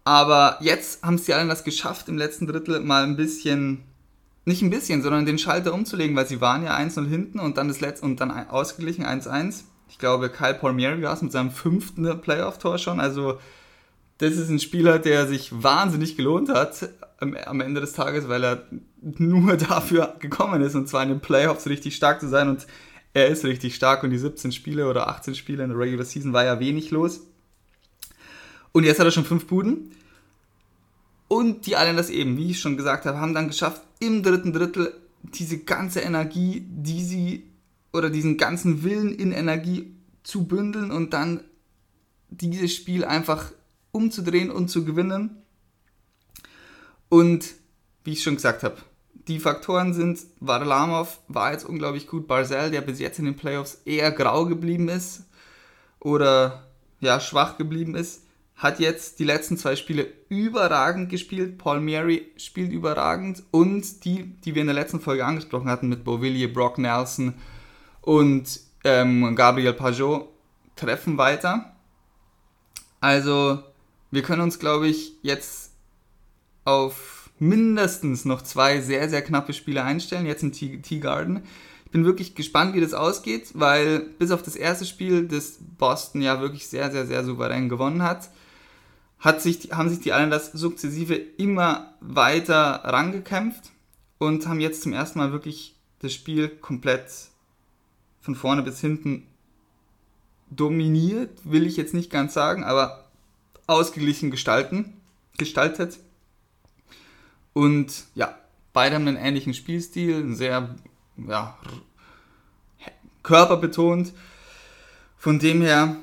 [0.04, 3.84] Aber jetzt haben es die allen das geschafft, im letzten Drittel mal ein bisschen,
[4.46, 7.70] nicht ein bisschen, sondern den Schalter umzulegen, weil sie waren ja 1-0 hinten und dann
[7.70, 9.64] das letzte und dann ausgeglichen 1-1.
[9.88, 13.00] Ich glaube, Kyle Palmieri war es mit seinem fünften Playoff-Tor schon.
[13.00, 13.40] Also,
[14.20, 18.68] das ist ein Spieler, der sich wahnsinnig gelohnt hat am Ende des Tages, weil er
[19.02, 22.68] nur dafür gekommen ist und zwar in den Playoffs richtig stark zu sein und
[23.14, 26.34] er ist richtig stark und die 17 Spiele oder 18 Spiele in der Regular Season
[26.34, 27.22] war ja wenig los.
[28.72, 29.92] Und jetzt hat er schon fünf Buden.
[31.28, 34.94] Und die Islanders eben, wie ich schon gesagt habe, haben dann geschafft, im dritten Drittel
[35.22, 37.44] diese ganze Energie, die sie,
[37.94, 41.42] oder diesen ganzen Willen in Energie zu bündeln und dann
[42.30, 43.52] dieses Spiel einfach
[43.94, 45.42] umzudrehen und zu gewinnen.
[47.08, 47.54] Und
[48.04, 48.78] wie ich schon gesagt habe,
[49.28, 53.82] die Faktoren sind, Varlamov war jetzt unglaublich gut, Barzell, der bis jetzt in den Playoffs
[53.86, 55.24] eher grau geblieben ist
[56.00, 56.68] oder
[57.00, 58.24] ja, schwach geblieben ist,
[58.56, 61.58] hat jetzt die letzten zwei Spiele überragend gespielt.
[61.58, 66.04] Paul Mary spielt überragend und die, die wir in der letzten Folge angesprochen hatten mit
[66.04, 67.36] Bovillier, Brock Nelson
[68.02, 70.28] und ähm, Gabriel Pajot
[70.76, 71.76] treffen weiter.
[73.00, 73.64] Also
[74.14, 75.72] wir können uns, glaube ich, jetzt
[76.66, 81.42] auf mindestens noch zwei sehr, sehr knappe Spiele einstellen, jetzt im T-Garden.
[81.86, 86.22] Ich bin wirklich gespannt, wie das ausgeht, weil bis auf das erste Spiel, das Boston
[86.22, 88.30] ja wirklich sehr, sehr, sehr souverän gewonnen hat,
[89.18, 93.72] hat sich, haben sich die Islanders sukzessive immer weiter rangekämpft
[94.20, 97.08] und haben jetzt zum ersten Mal wirklich das Spiel komplett
[98.22, 99.26] von vorne bis hinten
[100.52, 103.03] dominiert, will ich jetzt nicht ganz sagen, aber
[103.68, 104.94] ausgeglichen gestalten,
[105.38, 106.00] gestaltet.
[107.54, 108.38] Und ja,
[108.74, 110.76] beide haben einen ähnlichen Spielstil, sehr
[111.28, 111.58] ja,
[113.22, 114.14] körperbetont.
[115.18, 115.96] Von dem her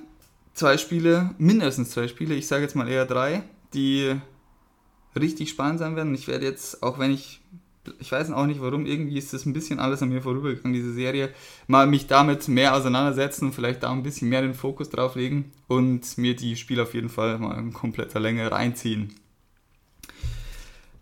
[0.54, 3.42] zwei Spiele, mindestens zwei Spiele, ich sage jetzt mal eher drei,
[3.74, 4.16] die
[5.18, 6.14] richtig spannend sein werden.
[6.14, 7.40] Ich werde jetzt, auch wenn ich,
[7.98, 10.92] ich weiß auch nicht warum, irgendwie ist das ein bisschen alles an mir vorübergegangen, diese
[10.92, 11.30] Serie,
[11.66, 16.18] mal mich damit mehr auseinandersetzen vielleicht da ein bisschen mehr den Fokus drauf legen und
[16.18, 19.14] mir die Spiele auf jeden Fall mal in kompletter Länge reinziehen.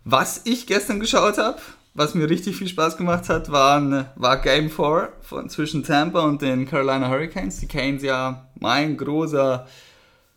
[0.05, 1.59] Was ich gestern geschaut habe,
[1.93, 6.41] was mir richtig viel Spaß gemacht hat, waren, war Game 4 von, zwischen Tampa und
[6.41, 7.59] den Carolina Hurricanes.
[7.59, 9.67] Die Canes ja mein großer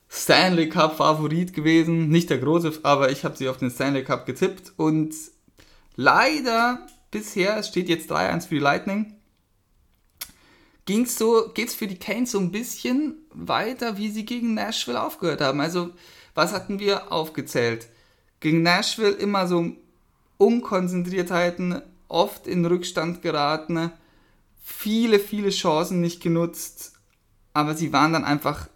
[0.09, 2.09] Stanley Cup Favorit gewesen.
[2.09, 5.15] Nicht der große, aber ich habe sie auf den Stanley Cup getippt und
[5.97, 9.15] leider bisher, es steht jetzt 3-1 für die Lightning,
[10.85, 15.41] ging's so, geht's für die Canes so ein bisschen weiter, wie sie gegen Nashville aufgehört
[15.41, 15.61] haben.
[15.61, 15.91] Also,
[16.35, 17.89] was hatten wir aufgezählt?
[18.41, 19.73] Gegen Nashville immer so
[20.39, 23.93] Unkonzentriertheiten, oft in Rückstand geraten,
[24.63, 26.95] viele, viele Chancen nicht genutzt,
[27.53, 28.69] aber sie waren dann einfach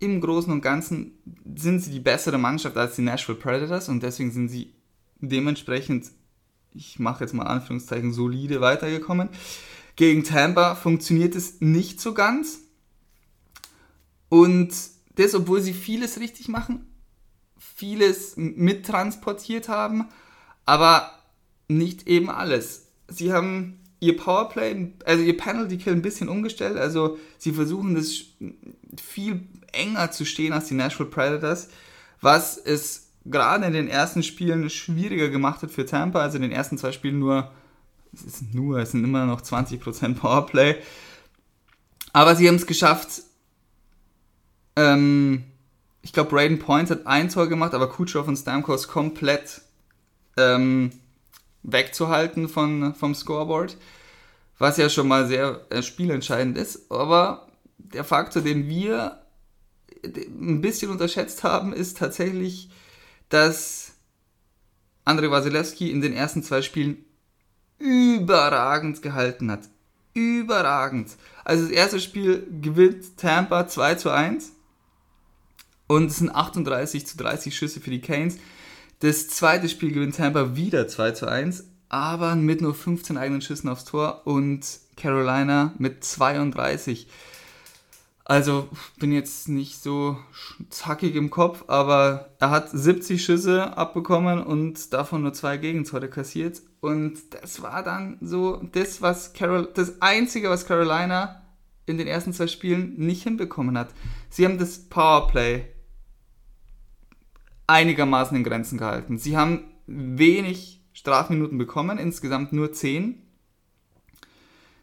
[0.00, 1.18] im Großen und Ganzen
[1.56, 4.74] sind sie die bessere Mannschaft als die Nashville Predators und deswegen sind sie
[5.20, 6.10] dementsprechend,
[6.78, 9.28] ich mache jetzt mal Anführungszeichen, solide weitergekommen.
[9.96, 12.60] Gegen Tampa funktioniert es nicht so ganz.
[14.28, 14.72] Und
[15.16, 16.86] das, obwohl sie vieles richtig machen,
[17.58, 20.08] vieles mittransportiert haben
[20.68, 21.10] aber
[21.68, 22.88] nicht eben alles.
[23.08, 26.76] Sie haben ihr Powerplay, also ihr Penalty Kill ein bisschen umgestellt.
[26.76, 28.24] Also sie versuchen das
[29.02, 31.68] viel enger zu stehen als die Nashville Predators,
[32.20, 36.20] was es gerade in den ersten Spielen schwieriger gemacht hat für Tampa.
[36.20, 37.50] Also in den ersten zwei Spielen nur
[38.12, 40.76] es ist nur, es sind immer noch 20% Powerplay.
[42.12, 43.22] Aber sie haben es geschafft,
[44.76, 45.44] ähm,
[46.02, 49.60] ich glaube, Braden Point hat ein Tor gemacht, aber Kucherov und Stamkos komplett
[50.36, 50.92] ähm,
[51.62, 53.76] wegzuhalten von, vom Scoreboard,
[54.58, 56.90] was ja schon mal sehr äh, spielentscheidend ist.
[56.90, 59.20] Aber der Faktor, den wir
[60.02, 62.70] ein bisschen unterschätzt haben, ist tatsächlich,
[63.28, 63.92] dass
[65.04, 67.04] Andrei Wasilewski in den ersten zwei Spielen
[67.78, 69.68] überragend gehalten hat.
[70.14, 71.16] Überragend.
[71.44, 74.52] Also das erste Spiel gewinnt Tampa 2 zu 1
[75.86, 78.38] und es sind 38 zu 30 Schüsse für die Canes.
[79.00, 83.68] Das zweite Spiel gewinnt Tampa wieder 2 zu 1, aber mit nur 15 eigenen Schüssen
[83.68, 87.08] aufs Tor und Carolina mit 32.
[88.28, 90.18] Also bin jetzt nicht so
[90.68, 96.60] zackig im Kopf, aber er hat 70 Schüsse abbekommen und davon nur zwei Gegentore kassiert.
[96.80, 101.40] Und das war dann so das, was Carol, das Einzige, was Carolina
[101.86, 103.88] in den ersten zwei Spielen nicht hinbekommen hat.
[104.28, 105.64] Sie haben das Powerplay
[107.66, 109.16] einigermaßen in Grenzen gehalten.
[109.16, 113.22] Sie haben wenig Strafminuten bekommen, insgesamt nur 10.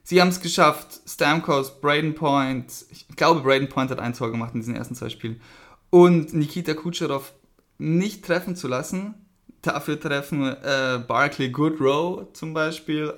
[0.07, 4.53] Sie haben es geschafft, Stamkos, Braden Point, ich glaube, Braden Point hat ein Tor gemacht
[4.53, 5.41] in diesen ersten zwei Spielen,
[5.89, 7.33] und Nikita Kucherov
[7.79, 9.15] nicht treffen zu lassen.
[9.63, 13.15] Dafür treffen äh, Barclay Goodrow zum Beispiel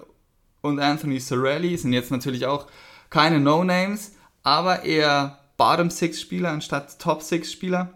[0.62, 2.68] und Anthony Sorelli, sind jetzt natürlich auch
[3.10, 7.94] keine No-Names, aber eher Bottom-Six-Spieler anstatt Top-Six-Spieler.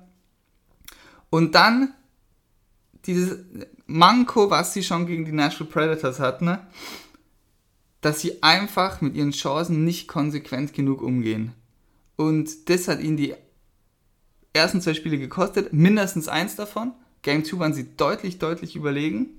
[1.30, 1.94] Und dann
[3.06, 3.40] dieses
[3.86, 6.68] Manko, was sie schon gegen die Nashville Predators hatten, ne?
[8.02, 11.54] Dass sie einfach mit ihren Chancen nicht konsequent genug umgehen.
[12.16, 13.36] Und das hat ihnen die
[14.54, 16.94] ersten zwei Spiele gekostet, mindestens eins davon.
[17.22, 19.30] Game 2 waren sie deutlich, deutlich überlegen.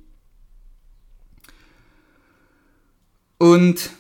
[3.39, 3.91] Und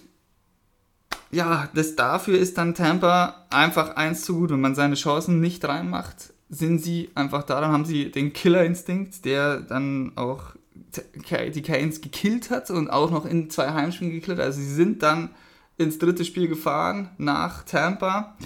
[1.32, 4.50] ja, das dafür ist dann Tampa einfach eins zu gut.
[4.50, 9.24] Wenn man seine Chancen nicht reinmacht, sind sie einfach da, dann haben sie den Killerinstinkt,
[9.24, 10.54] der dann auch
[10.92, 14.40] die Canes gekillt hat und auch noch in zwei Heimspielen gekillt.
[14.40, 15.30] Also sie sind dann
[15.78, 18.36] ins dritte Spiel gefahren nach Tampa.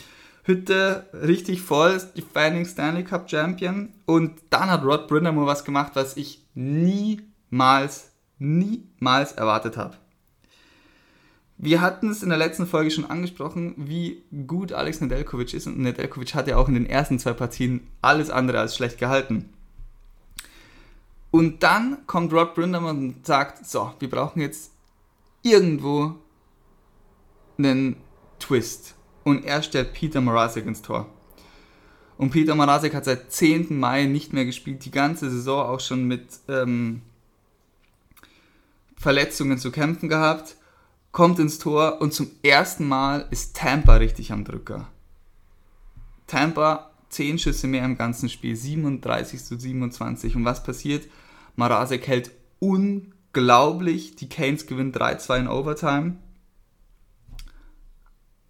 [0.45, 3.93] Hütte richtig voll, Defending Stanley Cup Champion.
[4.07, 9.97] Und dann hat Rod Brindamore was gemacht, was ich niemals, niemals erwartet habe.
[11.59, 15.67] Wir hatten es in der letzten Folge schon angesprochen, wie gut Alex Nedeljkovic ist.
[15.67, 19.49] Und Nedeljkovic hat ja auch in den ersten zwei Partien alles andere als schlecht gehalten.
[21.37, 24.73] Und dann kommt Rod Brinderman und sagt, so, wir brauchen jetzt
[25.43, 26.15] irgendwo
[27.59, 27.97] einen
[28.39, 28.95] Twist.
[29.23, 31.07] Und er stellt Peter Morasek ins Tor.
[32.17, 33.79] Und Peter Morasek hat seit 10.
[33.79, 37.03] Mai nicht mehr gespielt, die ganze Saison auch schon mit ähm,
[38.97, 40.57] Verletzungen zu kämpfen gehabt,
[41.13, 44.89] kommt ins Tor und zum ersten Mal ist Tampa richtig am Drücker.
[46.27, 50.35] Tampa 10 Schüsse mehr im ganzen Spiel, 37 zu 27.
[50.35, 51.07] Und was passiert?
[51.57, 54.17] Marasek hält unglaublich.
[54.17, 56.17] Die Canes gewinnen 3-2 in Overtime.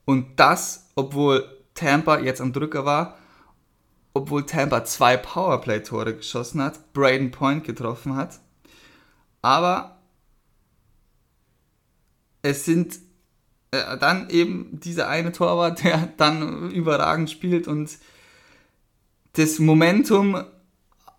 [0.04, 3.18] Und das, obwohl Tampa jetzt am Drücker war,
[4.14, 8.40] obwohl Tampa zwei Powerplay-Tore geschossen hat, Braden Point getroffen hat.
[9.42, 9.98] Aber
[12.42, 12.98] es sind
[13.72, 17.98] äh, dann eben dieser eine Torwart, der dann überragend spielt und
[19.34, 20.42] das Momentum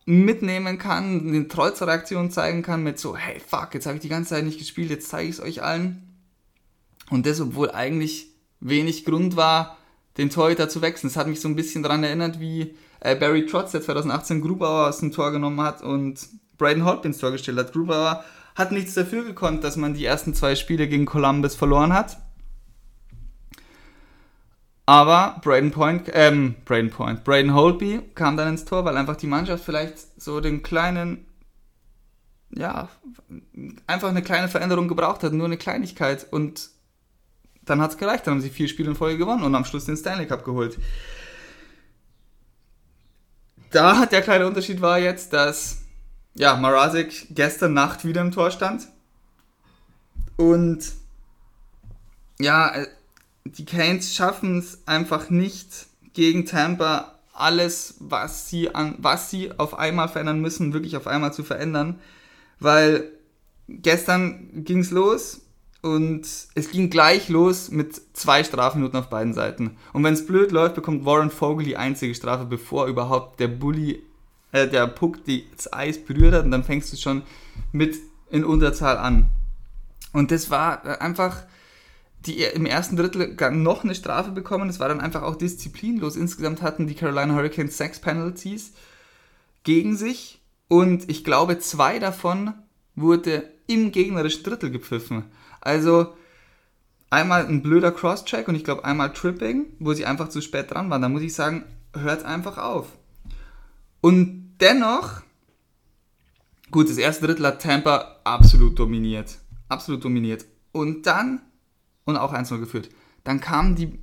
[0.08, 4.30] mitnehmen kann, eine Trotzreaktion zeigen kann mit so, hey fuck, jetzt habe ich die ganze
[4.30, 6.18] Zeit nicht gespielt, jetzt zeige ich es euch allen.
[7.10, 8.30] Und das, obwohl eigentlich
[8.62, 9.78] wenig Grund war,
[10.18, 11.10] den Torhüter zu wechseln.
[11.10, 14.88] Das hat mich so ein bisschen daran erinnert, wie äh, Barry Trotz, der 2018 Grubauer
[14.88, 16.26] aus dem Tor genommen hat und
[16.58, 17.74] Braden Holtby ins Tor gestellt hat.
[17.74, 18.24] Grubauer
[18.56, 22.18] hat nichts dafür gekonnt, dass man die ersten zwei Spiele gegen Columbus verloren hat.
[24.88, 29.28] Aber Braden Point, ähm, Braden Point, Braden Holtby kam dann ins Tor, weil einfach die
[29.28, 31.26] Mannschaft vielleicht so den kleinen,
[32.52, 32.88] ja,
[33.86, 36.26] einfach eine kleine Veränderung gebraucht hat, nur eine Kleinigkeit.
[36.32, 36.70] Und
[37.66, 39.84] dann hat es gereicht, dann haben sie vier Spiele in Folge gewonnen und am Schluss
[39.84, 40.80] den Stanley Cup geholt.
[43.72, 45.82] Da hat der kleine Unterschied war jetzt, dass
[46.34, 48.88] ja, Marasek gestern Nacht wieder im Tor stand.
[50.38, 50.94] Und
[52.40, 52.72] ja,
[53.52, 59.78] die Canes schaffen es einfach nicht gegen Tampa alles, was sie an, was sie auf
[59.78, 62.00] einmal verändern müssen, wirklich auf einmal zu verändern,
[62.60, 63.12] weil
[63.70, 65.42] gestern ging es los
[65.82, 69.78] und es ging gleich los mit zwei Strafminuten auf beiden Seiten.
[69.94, 74.02] Und wenn es blöd läuft, bekommt Warren Vogel die einzige Strafe, bevor überhaupt der Bully,
[74.52, 75.20] äh, der Puck
[75.56, 77.22] das Eis berührt hat und dann fängst du schon
[77.72, 77.96] mit
[78.32, 79.30] in Unterzahl an.
[80.14, 81.44] Und das war einfach,
[82.26, 84.70] die im ersten Drittel noch eine Strafe bekommen.
[84.70, 86.16] Es war dann einfach auch disziplinlos.
[86.16, 88.74] Insgesamt hatten die Carolina Hurricanes sechs Penalties
[89.64, 92.54] gegen sich und ich glaube, zwei davon
[92.96, 95.26] wurde im gegnerischen Drittel gepfiffen.
[95.62, 96.14] Also
[97.10, 100.90] einmal ein blöder Crosscheck und ich glaube einmal Tripping, wo sie einfach zu spät dran
[100.90, 101.02] waren.
[101.02, 102.98] Da muss ich sagen, hört einfach auf.
[104.02, 105.22] Und dennoch,
[106.72, 109.38] gut, das erste Drittel hat Tampa absolut dominiert.
[109.70, 110.46] Absolut dominiert.
[110.72, 111.42] Und dann,
[112.08, 112.90] und auch 1-0 geführt,
[113.24, 114.00] dann kamen die,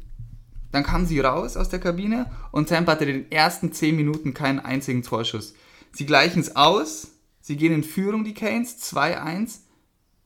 [0.71, 4.35] dann kamen sie raus aus der Kabine und Tampa hatte in den ersten 10 Minuten
[4.35, 5.55] keinen einzigen Torschuss.
[5.93, 7.09] Sie gleichen es aus,
[7.41, 9.61] sie gehen in Führung, die Canes, 2-1,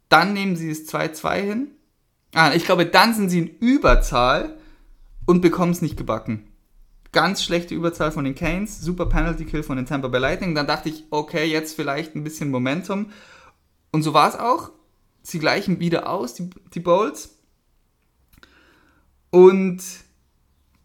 [0.09, 1.69] dann nehmen sie es 2-2 hin.
[2.35, 4.59] Ah, ich glaube, dann sind sie in Überzahl
[5.27, 6.49] und bekommen es nicht gebacken.
[7.13, 10.55] Ganz schlechte Überzahl von den Canes, super Penalty Kill von den Tampa Bay Lightning.
[10.55, 13.11] Dann dachte ich, okay, jetzt vielleicht ein bisschen Momentum.
[13.93, 14.73] Und so war es auch.
[15.23, 17.38] Sie gleichen wieder aus, die, die Bowls.
[19.31, 19.83] Und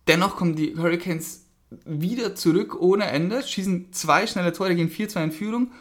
[0.08, 1.45] dennoch kommen die Hurricanes
[1.86, 5.71] wieder zurück ohne Ende, schießen zwei schnelle Tore, gehen 4-2 in Führung.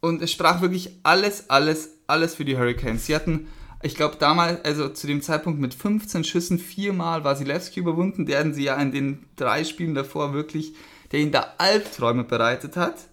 [0.00, 3.06] Und es sprach wirklich alles, alles, alles für die Hurricanes.
[3.06, 3.46] Sie hatten
[3.82, 8.64] ich glaube damals, also zu dem Zeitpunkt mit 15 Schüssen viermal Wasilewski überwunden, den sie
[8.64, 10.74] ja in den drei Spielen davor wirklich,
[11.10, 13.08] der ihnen da Albträume bereitet hat.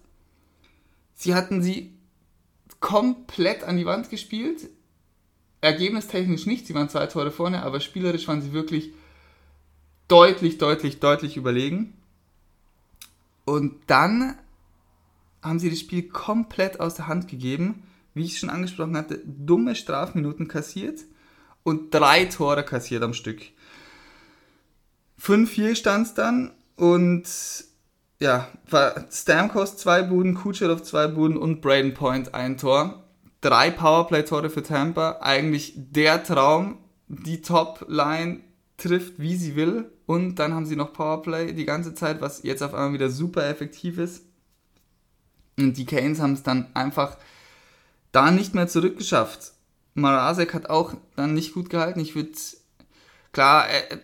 [1.14, 1.98] Sie hatten sie
[2.78, 4.70] komplett an die Wand gespielt.
[5.60, 8.90] Ergebnistechnisch nicht, sie waren zwei Tore vorne, aber spielerisch waren sie wirklich
[10.08, 11.94] deutlich, deutlich, deutlich überlegen.
[13.44, 14.38] Und dann
[15.42, 17.82] haben sie das Spiel komplett aus der Hand gegeben
[18.14, 21.00] wie ich schon angesprochen hatte, dumme Strafminuten kassiert
[21.62, 23.42] und drei Tore kassiert am Stück.
[25.22, 27.24] 5-4 stand es dann und
[28.18, 32.99] ja, war Stamkos zwei Buden, Kucherov zwei Buden und Braden Point ein Tor.
[33.40, 36.78] Drei Powerplay-Tore für Tampa, eigentlich der Traum.
[37.08, 38.40] Die Top-Line
[38.76, 39.90] trifft, wie sie will.
[40.06, 43.48] Und dann haben sie noch Powerplay die ganze Zeit, was jetzt auf einmal wieder super
[43.48, 44.24] effektiv ist.
[45.58, 47.16] Und die Canes haben es dann einfach
[48.12, 49.52] da nicht mehr zurückgeschafft.
[49.94, 52.00] Marasek hat auch dann nicht gut gehalten.
[52.00, 52.30] Ich würde,
[53.32, 53.98] klar, äh,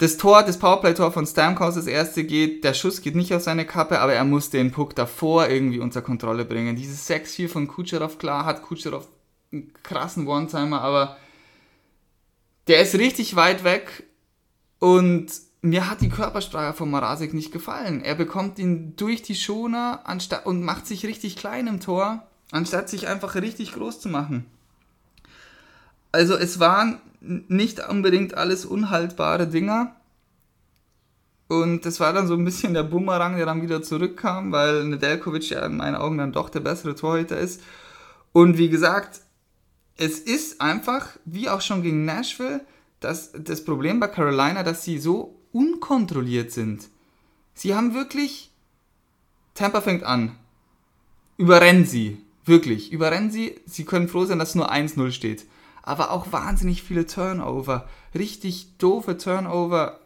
[0.00, 3.66] das Tor, das Powerplay-Tor von Stamkos, das erste geht, der Schuss geht nicht auf seine
[3.66, 6.74] Kappe, aber er muss den Puck davor irgendwie unter Kontrolle bringen.
[6.74, 9.06] Dieses 6-4 von Kucherov, klar, hat Kucherov
[9.52, 11.18] einen krassen One-Timer, aber
[12.66, 14.04] der ist richtig weit weg
[14.78, 15.26] und
[15.60, 18.02] mir hat die Körpersprache von Marasek nicht gefallen.
[18.02, 22.88] Er bekommt ihn durch die Schoner anstatt und macht sich richtig klein im Tor, anstatt
[22.88, 24.46] sich einfach richtig groß zu machen.
[26.10, 29.96] Also es waren nicht unbedingt alles unhaltbare Dinger.
[31.48, 35.50] Und das war dann so ein bisschen der Bumerang, der dann wieder zurückkam, weil Nedeljkovic
[35.50, 37.60] ja in meinen Augen dann doch der bessere Torhüter ist.
[38.32, 39.20] Und wie gesagt,
[39.96, 42.64] es ist einfach, wie auch schon gegen Nashville,
[43.00, 46.88] das, das Problem bei Carolina, dass sie so unkontrolliert sind.
[47.54, 48.50] Sie haben wirklich.
[49.54, 50.36] Tampa fängt an.
[51.36, 52.18] Überrennen sie.
[52.44, 52.92] Wirklich.
[52.92, 53.60] Überrennen sie.
[53.66, 55.46] Sie können froh sein, dass nur 1-0 steht.
[55.82, 57.88] Aber auch wahnsinnig viele Turnover.
[58.14, 60.00] Richtig doofe Turnover.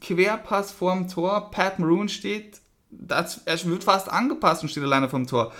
[0.00, 1.50] Querpass vorm Tor.
[1.50, 2.60] Pat Maroon steht.
[2.90, 5.52] Das, er wird fast angepasst und steht alleine vom Tor.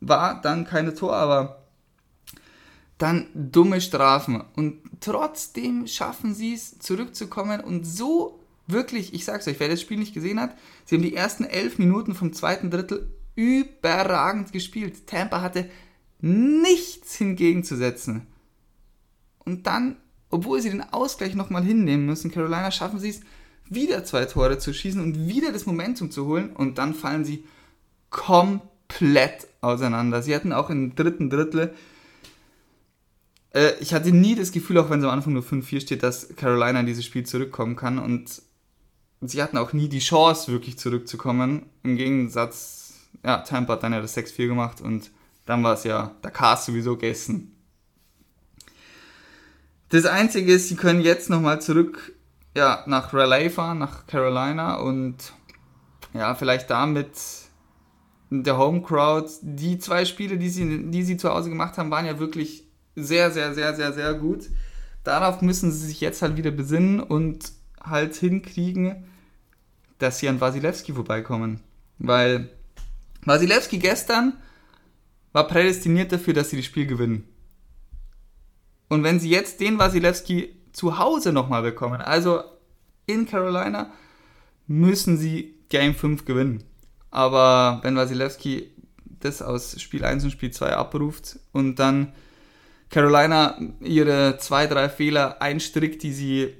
[0.00, 1.62] War dann keine Tor, aber
[2.98, 4.42] dann dumme Strafen.
[4.56, 9.98] Und trotzdem schaffen sie es, zurückzukommen und so wirklich, ich sag's euch, wer das Spiel
[9.98, 15.06] nicht gesehen hat, sie haben die ersten elf Minuten vom zweiten Drittel überragend gespielt.
[15.06, 15.68] Tampa hatte
[16.20, 18.26] nichts hingegenzusetzen.
[19.44, 19.96] Und dann,
[20.30, 23.20] obwohl sie den Ausgleich nochmal hinnehmen müssen, Carolina, schaffen sie es,
[23.68, 26.50] wieder zwei Tore zu schießen und wieder das Momentum zu holen.
[26.50, 27.44] Und dann fallen sie
[28.10, 30.22] komplett auseinander.
[30.22, 31.74] Sie hatten auch im dritten Drittel
[33.54, 36.34] äh, ich hatte nie das Gefühl, auch wenn es am Anfang nur 5-4 steht, dass
[36.36, 37.98] Carolina in dieses Spiel zurückkommen kann.
[37.98, 38.42] Und
[39.20, 41.66] sie hatten auch nie die Chance, wirklich zurückzukommen.
[41.82, 45.10] Im Gegensatz, ja, Tampa hat dann ja das 6-4 gemacht und
[45.46, 47.51] dann war es ja der Cast sowieso gegessen.
[49.92, 52.14] Das Einzige ist, sie können jetzt nochmal zurück
[52.56, 55.16] ja, nach Raleigh fahren, nach Carolina und
[56.14, 57.10] ja, vielleicht damit
[58.30, 59.30] der Home Crowd.
[59.42, 62.64] Die zwei Spiele, die sie, die sie zu Hause gemacht haben, waren ja wirklich
[62.96, 64.48] sehr, sehr, sehr, sehr, sehr gut.
[65.04, 69.04] Darauf müssen sie sich jetzt halt wieder besinnen und halt hinkriegen,
[69.98, 71.60] dass sie an Wasilewski vorbeikommen.
[71.98, 72.48] Weil
[73.26, 74.38] Wasilewski gestern
[75.32, 77.28] war prädestiniert dafür, dass sie das Spiel gewinnen.
[78.92, 82.42] Und wenn sie jetzt den Wasilewski zu Hause nochmal bekommen, also
[83.06, 83.90] in Carolina,
[84.66, 86.62] müssen sie Game 5 gewinnen.
[87.10, 88.70] Aber wenn Wasilewski
[89.18, 92.12] das aus Spiel 1 und Spiel 2 abruft und dann
[92.90, 96.54] Carolina ihre zwei, drei Fehler einstrickt, die sie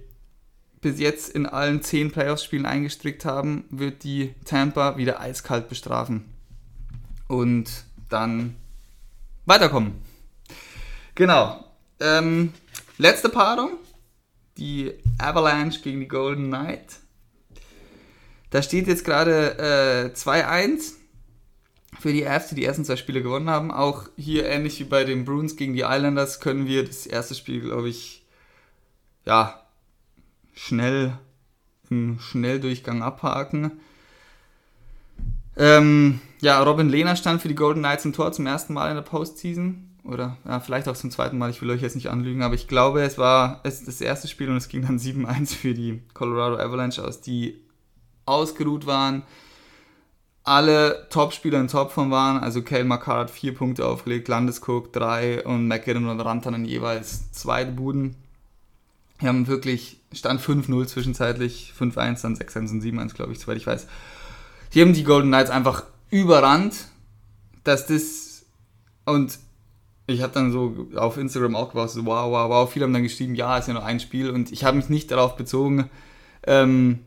[0.81, 6.33] bis jetzt in allen zehn Playoffs-Spielen eingestrickt haben, wird die Tampa wieder eiskalt bestrafen.
[7.29, 8.57] Und dann
[9.45, 10.01] weiterkommen.
[11.15, 11.72] Genau.
[12.03, 12.53] Ähm,
[12.99, 13.79] letzte Paarung.
[14.59, 16.99] Die Avalanche gegen die Golden Knight.
[18.51, 20.93] Da steht jetzt gerade äh, 2-1
[21.99, 23.71] für die Avs, die die ersten zwei Spiele gewonnen haben.
[23.71, 27.61] Auch hier ähnlich wie bei den Bruins gegen die Islanders können wir das erste Spiel,
[27.61, 28.27] glaube ich,
[29.25, 29.63] ja,
[30.55, 31.17] schnell
[31.89, 33.81] im Schnelldurchgang abhaken.
[35.57, 38.97] Ähm, ja, Robin Lehner stand für die Golden Knights im Tor zum ersten Mal in
[38.97, 39.92] der Postseason.
[40.05, 42.67] Oder ja, vielleicht auch zum zweiten Mal, ich will euch jetzt nicht anlügen, aber ich
[42.67, 46.57] glaube, es war es das erste Spiel und es ging dann 7-1 für die Colorado
[46.57, 47.61] Avalanche aus, die
[48.27, 49.23] ausgeruht waren
[50.45, 52.43] alle Top-Spieler in Topform waren.
[52.43, 57.65] Also Kale McCarr hat vier Punkte aufgelegt, Landeskog drei und McKinnon und Rantanen jeweils zwei
[57.65, 58.17] Buden.
[59.21, 63.67] Die haben wirklich, stand 5-0 zwischenzeitlich, 5-1, dann 6-1 und 7-1, glaube ich, soweit ich
[63.67, 63.87] weiß.
[64.75, 66.89] Die haben die Golden Knights einfach überrannt,
[67.63, 68.45] dass das
[69.05, 69.39] und
[70.07, 72.71] ich habe dann so auf Instagram auch gewartet, so, wow, wow, wow.
[72.71, 75.11] Viele haben dann geschrieben, ja, ist ja nur ein Spiel und ich habe mich nicht
[75.11, 75.91] darauf bezogen,
[76.45, 77.01] ähm,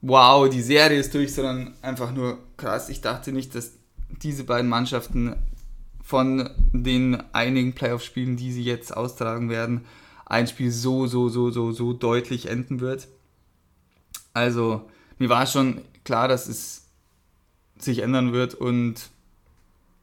[0.00, 2.88] wow, die Serie ist durch, sondern einfach nur krass.
[2.88, 3.72] Ich dachte nicht, dass
[4.22, 5.36] diese beiden Mannschaften
[6.02, 9.84] von den einigen Playoff-Spielen, die sie jetzt austragen werden,
[10.26, 13.08] ein Spiel so, so, so, so, so deutlich enden wird.
[14.34, 16.86] Also, mir war schon klar, dass es
[17.78, 19.10] sich ändern wird und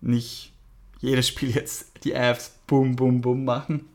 [0.02, 0.55] nicht
[1.00, 3.88] jedes Spiel jetzt die Avs bum, bum, bum machen.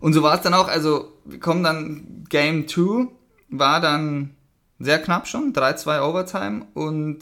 [0.00, 0.68] Und so war es dann auch.
[0.68, 3.08] Also, wir kommen dann Game 2
[3.48, 4.34] war dann
[4.78, 7.18] sehr knapp schon, 3-2 Overtime und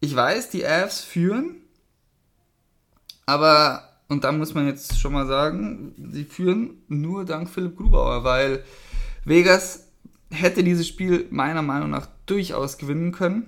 [0.00, 1.56] ich weiß, die Avs führen,
[3.26, 8.24] aber, und da muss man jetzt schon mal sagen, sie führen nur dank Philipp Grubauer,
[8.24, 8.64] weil
[9.24, 9.88] Vegas
[10.30, 13.46] hätte dieses Spiel meiner Meinung nach durchaus gewinnen können.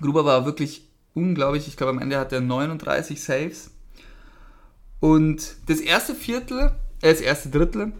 [0.00, 0.85] Gruber war wirklich
[1.16, 3.70] unglaublich, ich glaube am Ende hat er 39 Saves
[5.00, 7.92] und das erste Viertel, äh, das erste Drittel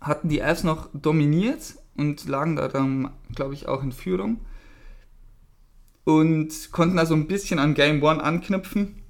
[0.00, 4.40] hatten die Avs noch dominiert und lagen da dann, glaube ich, auch in Führung.
[6.04, 9.02] Und konnten also ein bisschen an Game One anknüpfen.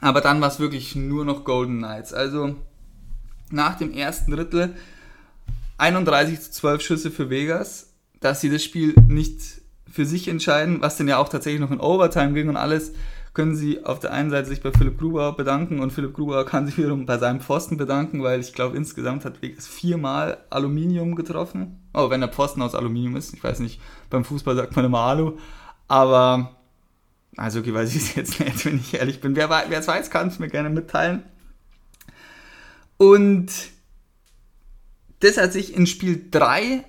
[0.00, 2.12] Aber dann war es wirklich nur noch Golden Knights.
[2.12, 2.54] Also
[3.50, 4.76] nach dem ersten Drittel
[5.78, 9.57] 31 zu 12 Schüsse für Vegas, dass sie das Spiel nicht
[9.90, 12.92] für sich entscheiden, was denn ja auch tatsächlich noch in Overtime ging und alles
[13.38, 16.66] können Sie auf der einen Seite sich bei Philipp Gruber bedanken und Philipp Gruber kann
[16.66, 21.78] sich wiederum bei seinem Pfosten bedanken, weil ich glaube, insgesamt hat Vegas viermal Aluminium getroffen.
[21.94, 23.34] Oh, wenn der Pfosten aus Aluminium ist.
[23.34, 23.80] Ich weiß nicht,
[24.10, 25.38] beim Fußball sagt man immer Alu.
[25.86, 26.56] Aber,
[27.36, 29.36] also okay, weiß ich es jetzt nicht, wenn ich ehrlich bin.
[29.36, 31.22] Wer, es weiß, kann es mir gerne mitteilen.
[32.96, 33.52] Und
[35.20, 36.84] das hat sich in Spiel 3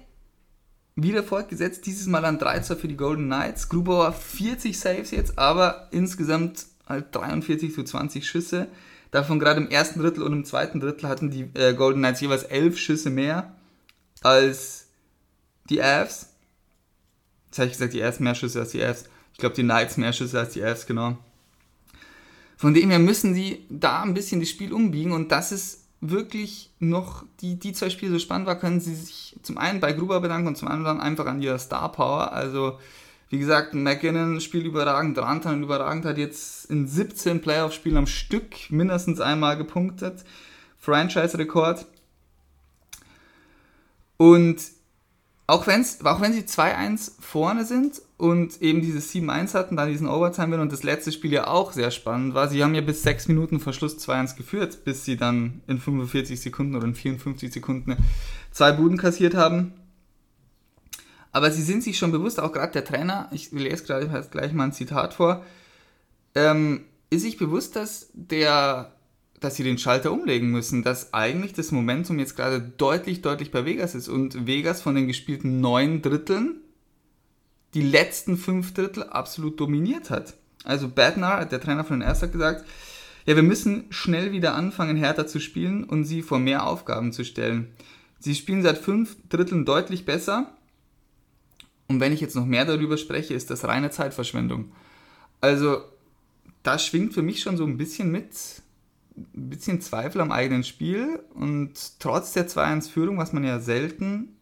[1.04, 3.70] wieder fortgesetzt, dieses Mal an 13 für die Golden Knights.
[3.70, 8.68] Grubauer 40 Saves jetzt, aber insgesamt halt 43 zu 20 Schüsse.
[9.12, 12.44] Davon gerade im ersten Drittel und im zweiten Drittel hatten die äh, Golden Knights jeweils
[12.44, 13.56] 11 Schüsse mehr
[14.22, 14.88] als
[15.70, 16.30] die Avs.
[17.48, 19.06] Jetzt habe ich gesagt, die Avs mehr Schüsse als die Avs.
[19.34, 21.18] Ich glaube, die Knights mehr Schüsse als die Avs, genau.
[22.58, 26.72] Von dem her müssen sie da ein bisschen das Spiel umbiegen und das ist wirklich
[26.80, 30.22] noch die, die zwei Spiele so spannend war, können sie sich zum einen bei Gruber
[30.22, 32.32] bedanken und zum anderen einfach an ihrer Star Power.
[32.32, 32.80] Also,
[33.30, 39.20] wie gesagt, McKinnon spielt überragend, Rantan überragend, hat jetzt in 17 Playoff-Spielen am Stück mindestens
[39.20, 40.24] einmal gepunktet.
[40.80, 41.86] Franchise-Rekord.
[44.18, 44.58] Und
[45.48, 50.10] auch, wenn's, auch wenn sie 2-1 vorne sind und eben dieses 7-1 hatten, dann diesen
[50.10, 52.50] Overtime und das letzte Spiel ja auch sehr spannend war.
[52.50, 56.42] Sie haben ja bis 6 Minuten vor Schluss 2-1 geführt, bis sie dann in 45
[56.42, 57.96] Sekunden oder in 54 Sekunden
[58.52, 59.72] zwei Buden kassiert haben.
[61.32, 64.66] Aber sie sind sich schon bewusst, auch gerade der Trainer, ich lese gerade gleich mal
[64.66, 65.46] ein Zitat vor,
[66.36, 68.92] ähm, ist sich bewusst, dass der
[69.40, 73.64] dass sie den Schalter umlegen müssen, dass eigentlich das Momentum jetzt gerade deutlich, deutlich bei
[73.64, 76.60] Vegas ist und Vegas von den gespielten neun Dritteln
[77.74, 80.36] die letzten fünf Drittel absolut dominiert hat.
[80.64, 82.66] Also Badnar, der Trainer von den Ersten, hat gesagt,
[83.26, 87.24] ja, wir müssen schnell wieder anfangen, härter zu spielen und sie vor mehr Aufgaben zu
[87.24, 87.72] stellen.
[88.20, 90.52] Sie spielen seit fünf Dritteln deutlich besser.
[91.88, 94.72] Und wenn ich jetzt noch mehr darüber spreche, ist das reine Zeitverschwendung.
[95.42, 95.82] Also,
[96.64, 98.34] da schwingt für mich schon so ein bisschen mit,
[99.16, 104.36] ein bisschen Zweifel am eigenen Spiel und trotz der 2-1-Führung, was man ja selten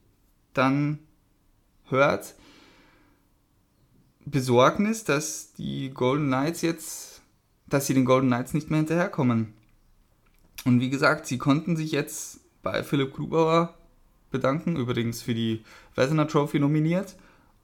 [0.53, 0.99] dann
[1.89, 2.35] hört,
[4.29, 7.17] Besorgnis, dass die Golden Knights jetzt
[7.69, 9.53] dass sie den Golden Knights nicht mehr hinterherkommen.
[10.65, 13.73] Und wie gesagt, sie konnten sich jetzt bei Philipp Grubauer
[14.31, 15.63] bedanken, übrigens für die
[15.95, 17.15] Vezina Trophy nominiert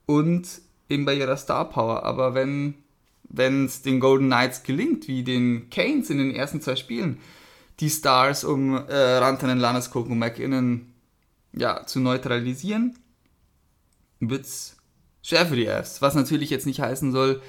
[0.06, 2.04] und eben bei ihrer Star Power.
[2.04, 2.76] Aber wenn
[3.66, 7.20] es den Golden Knights gelingt, wie den Canes in den ersten zwei Spielen,
[7.80, 10.94] die Stars um äh, Rantanen, Landeskog und McKinnon
[11.54, 12.98] ja, zu neutralisieren,
[14.20, 14.78] wird es
[15.24, 16.02] schwer für die Avs.
[16.02, 17.42] Was natürlich jetzt nicht heißen soll,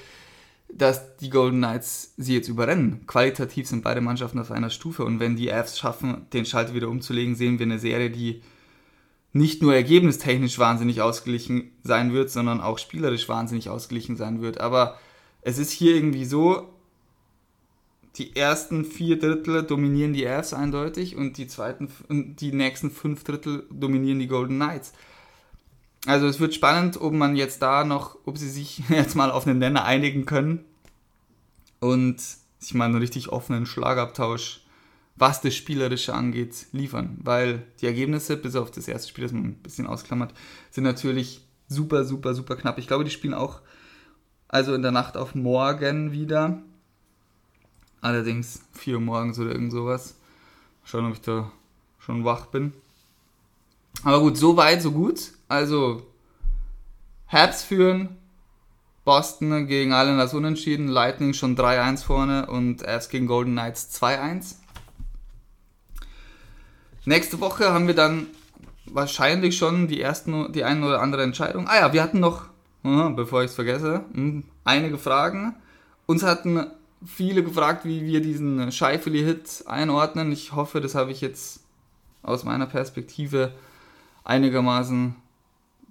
[0.72, 3.06] dass die Golden Knights sie jetzt überrennen.
[3.06, 6.88] Qualitativ sind beide Mannschaften auf einer Stufe und wenn die Avs schaffen, den Schalter wieder
[6.88, 8.40] umzulegen, sehen wir eine Serie, die
[9.32, 14.60] nicht nur ergebnistechnisch wahnsinnig ausgeglichen sein wird, sondern auch spielerisch wahnsinnig ausgeglichen sein wird.
[14.60, 14.96] Aber
[15.42, 16.68] es ist hier irgendwie so,
[18.16, 23.66] die ersten vier Drittel dominieren die Avs eindeutig und die zweiten, die nächsten fünf Drittel
[23.70, 24.92] dominieren die Golden Knights.
[26.06, 29.46] Also es wird spannend, ob man jetzt da noch, ob sie sich jetzt mal auf
[29.46, 30.64] einen Nenner einigen können
[31.80, 32.22] und
[32.58, 34.60] sich mal einen richtig offenen Schlagabtausch,
[35.16, 37.18] was das Spielerische angeht, liefern.
[37.22, 40.34] Weil die Ergebnisse, bis auf das erste Spiel, das man ein bisschen ausklammert,
[40.70, 42.78] sind natürlich super, super, super knapp.
[42.78, 43.60] Ich glaube, die spielen auch
[44.48, 46.62] also in der Nacht auf morgen wieder.
[48.00, 50.16] Allerdings 4 Uhr morgens oder irgend sowas.
[50.84, 51.50] Schauen, ob ich da
[51.98, 52.72] schon wach bin.
[54.02, 55.32] Aber gut, so weit, so gut.
[55.54, 56.02] Also,
[57.28, 58.16] Habs führen,
[59.04, 64.56] Boston gegen Islanders unentschieden, Lightning schon 3-1 vorne und Avs gegen Golden Knights 2-1.
[67.04, 68.26] Nächste Woche haben wir dann
[68.86, 71.68] wahrscheinlich schon die ersten, die eine oder andere Entscheidung.
[71.68, 72.46] Ah ja, wir hatten noch,
[72.82, 75.54] bevor ich es vergesse, hm, einige Fragen.
[76.06, 76.66] Uns hatten
[77.06, 80.32] viele gefragt, wie wir diesen Scheifeli-Hit einordnen.
[80.32, 81.60] Ich hoffe, das habe ich jetzt
[82.24, 83.52] aus meiner Perspektive
[84.24, 85.14] einigermaßen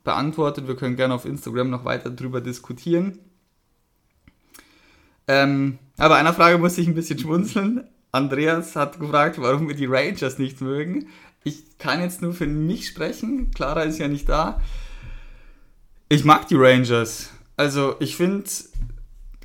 [0.04, 0.68] beantwortet.
[0.68, 3.20] Wir können gerne auf Instagram noch weiter drüber diskutieren.
[5.28, 7.88] Ähm, aber einer Frage musste ich ein bisschen schmunzeln.
[8.12, 11.08] Andreas hat gefragt, warum wir die Rangers nicht mögen.
[11.44, 13.52] Ich kann jetzt nur für mich sprechen.
[13.52, 14.62] Clara ist ja nicht da.
[16.10, 17.32] Ich mag die Rangers.
[17.58, 18.50] Also ich finde,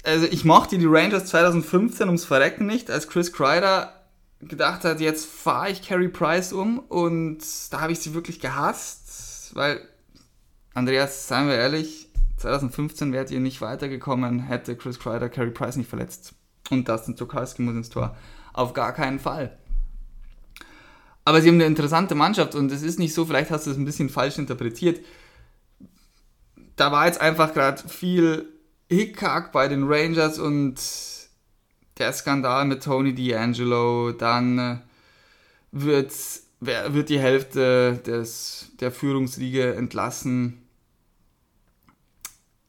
[0.03, 3.95] also ich mochte die Rangers 2015 ums Verrecken nicht, als Chris Kreider
[4.41, 7.39] gedacht hat, jetzt fahre ich Carey Price um und
[7.71, 9.81] da habe ich sie wirklich gehasst, weil
[10.79, 12.09] Andreas, seien wir ehrlich,
[12.39, 16.35] 2015 wärt ihr nicht weitergekommen, hätte Chris Kreider Carey Price nicht verletzt.
[16.71, 18.17] Und Dustin Tokarski muss ins Tor.
[18.53, 19.59] Auf gar keinen Fall.
[21.25, 23.77] Aber sie haben eine interessante Mannschaft und es ist nicht so, vielleicht hast du es
[23.77, 25.05] ein bisschen falsch interpretiert.
[26.77, 28.49] Da war jetzt einfach gerade viel
[28.89, 30.77] Hickhack bei den Rangers und
[31.99, 34.77] der Skandal mit Tony D'Angelo, dann äh,
[35.73, 36.13] wird,
[36.61, 40.68] wird die Hälfte des, der Führungsriege entlassen.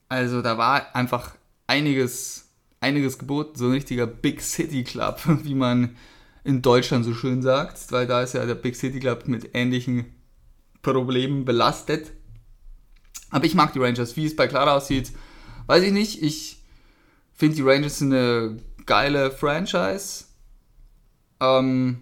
[0.09, 1.35] Also da war einfach
[1.67, 2.49] einiges,
[2.81, 5.95] einiges geboten, so ein richtiger Big City Club, wie man
[6.43, 10.05] in Deutschland so schön sagt, weil da ist ja der Big City Club mit ähnlichen
[10.81, 12.11] Problemen belastet.
[13.29, 14.17] Aber ich mag die Rangers.
[14.17, 15.11] Wie es bei Clara aussieht,
[15.67, 16.23] weiß ich nicht.
[16.23, 16.63] Ich
[17.33, 20.25] finde die Rangers eine geile Franchise.
[21.39, 22.01] Ähm,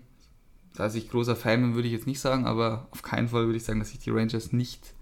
[0.73, 3.57] dass ich großer Fan bin, würde ich jetzt nicht sagen, aber auf keinen Fall würde
[3.57, 4.93] ich sagen, dass ich die Rangers nicht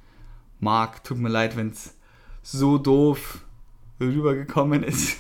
[0.60, 1.04] mag.
[1.04, 1.95] Tut mir leid, wenn es
[2.46, 3.40] so doof
[4.00, 5.18] rübergekommen ist.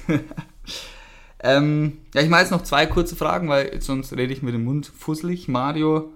[1.39, 4.63] ähm, ja, ich mache jetzt noch zwei kurze Fragen, weil sonst rede ich mit dem
[4.63, 5.47] Mund fusselig.
[5.47, 6.13] Mario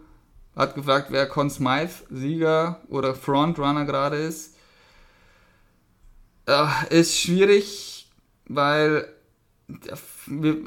[0.56, 4.56] hat gefragt, wer Con Smythe Sieger oder Frontrunner gerade ist.
[6.46, 8.12] Äh, ist schwierig,
[8.48, 9.08] weil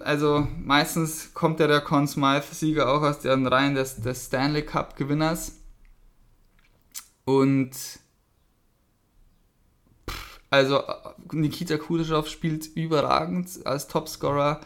[0.04, 5.58] also meistens kommt ja der Conn Smythe-Sieger auch aus den Reihen des, des Stanley Cup-Gewinners.
[7.24, 7.70] Und
[10.52, 10.82] also
[11.32, 14.60] Nikita Kudashev spielt überragend als Topscorer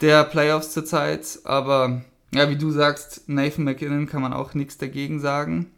[0.00, 2.02] der Playoffs zurzeit, aber
[2.34, 5.70] ja, wie du sagst, Nathan McKinnon kann man auch nichts dagegen sagen.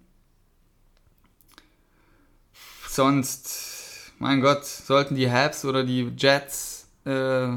[2.88, 7.48] Sonst, mein Gott, sollten die Habs oder die Jets äh,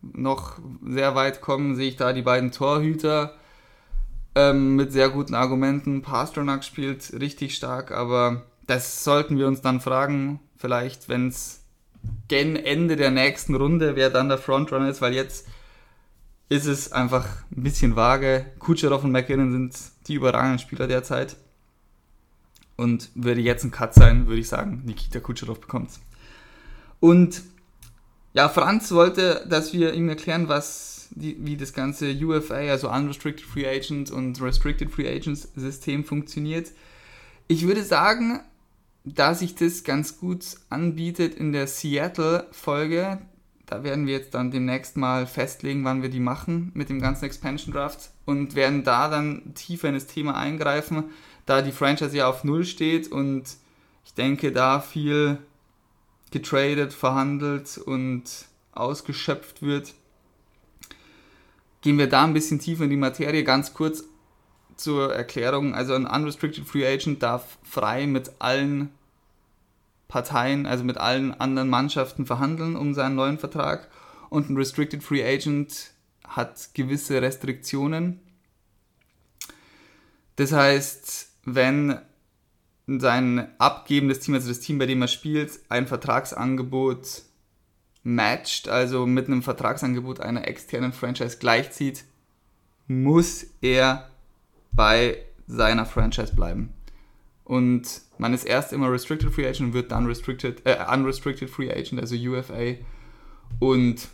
[0.00, 3.34] noch sehr weit kommen, sehe ich da die beiden Torhüter
[4.34, 6.00] ähm, mit sehr guten Argumenten.
[6.00, 11.60] Pasternak spielt richtig stark, aber das sollten wir uns dann fragen, vielleicht, wenn es
[12.28, 15.46] gen Ende der nächsten Runde, wer dann der Frontrunner ist, weil jetzt
[16.48, 17.26] ist es einfach
[17.56, 18.46] ein bisschen vage.
[18.58, 19.76] Kutscherow und McKinnon sind
[20.06, 21.36] die überragenden Spieler derzeit.
[22.76, 26.00] Und würde jetzt ein Cut sein, würde ich sagen, Nikita Kutscherow bekommt's.
[27.00, 27.42] Und
[28.32, 33.46] ja, Franz wollte, dass wir ihm erklären, was die, wie das ganze UFA, also Unrestricted
[33.46, 36.72] Free Agent und Restricted Free Agents System funktioniert.
[37.46, 38.40] Ich würde sagen,
[39.04, 43.20] da sich das ganz gut anbietet in der Seattle-Folge,
[43.66, 47.24] da werden wir jetzt dann demnächst mal festlegen, wann wir die machen mit dem ganzen
[47.24, 51.04] Expansion Draft und werden da dann tiefer in das Thema eingreifen,
[51.46, 53.44] da die Franchise ja auf Null steht und
[54.04, 55.38] ich denke, da viel
[56.30, 58.24] getradet, verhandelt und
[58.72, 59.94] ausgeschöpft wird.
[61.80, 63.44] Gehen wir da ein bisschen tiefer in die Materie.
[63.44, 64.04] Ganz kurz
[64.76, 65.74] zur Erklärung.
[65.74, 68.90] Also ein Unrestricted Free Agent darf frei mit allen
[70.08, 73.90] Parteien, also mit allen anderen Mannschaften verhandeln um seinen neuen Vertrag.
[74.30, 75.92] Und ein Restricted Free Agent
[76.26, 78.20] hat gewisse Restriktionen.
[80.36, 81.98] Das heißt, wenn
[82.86, 87.22] sein abgebendes Team, also das Team, bei dem er spielt, ein Vertragsangebot
[88.02, 92.04] matcht, also mit einem Vertragsangebot einer externen Franchise gleichzieht,
[92.86, 94.10] muss er
[94.74, 96.72] bei seiner Franchise bleiben.
[97.44, 101.70] Und man ist erst immer Restricted Free Agent und wird dann Restricted, äh, Unrestricted Free
[101.70, 102.76] Agent, also UFA.
[103.58, 104.08] Und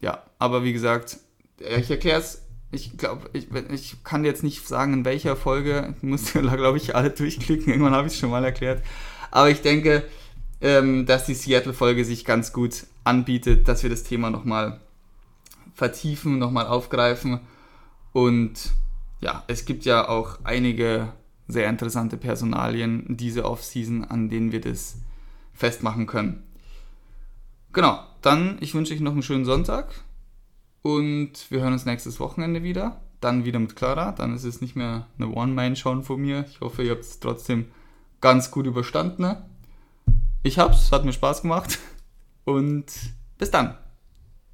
[0.00, 1.18] ja, aber wie gesagt,
[1.58, 6.02] ich erkläre es, ich glaube, ich, ich kann jetzt nicht sagen, in welcher Folge, ich
[6.02, 8.82] musste, glaube ich, alle durchklicken, irgendwann habe ich es schon mal erklärt.
[9.30, 10.04] Aber ich denke,
[10.60, 14.80] ähm, dass die Seattle-Folge sich ganz gut anbietet, dass wir das Thema nochmal
[15.74, 17.40] vertiefen, nochmal aufgreifen.
[18.12, 18.72] Und
[19.22, 21.12] ja, es gibt ja auch einige
[21.48, 24.96] sehr interessante Personalien diese Offseason, an denen wir das
[25.54, 26.42] festmachen können.
[27.72, 29.94] Genau, dann ich wünsche euch noch einen schönen Sonntag
[30.82, 33.00] und wir hören uns nächstes Wochenende wieder.
[33.20, 36.44] Dann wieder mit Clara, dann ist es nicht mehr eine One-Man-Show von mir.
[36.50, 37.66] Ich hoffe, ihr habt es trotzdem
[38.20, 39.36] ganz gut überstanden.
[40.42, 41.78] Ich hab's, hat mir Spaß gemacht
[42.44, 42.86] und
[43.38, 43.76] bis dann.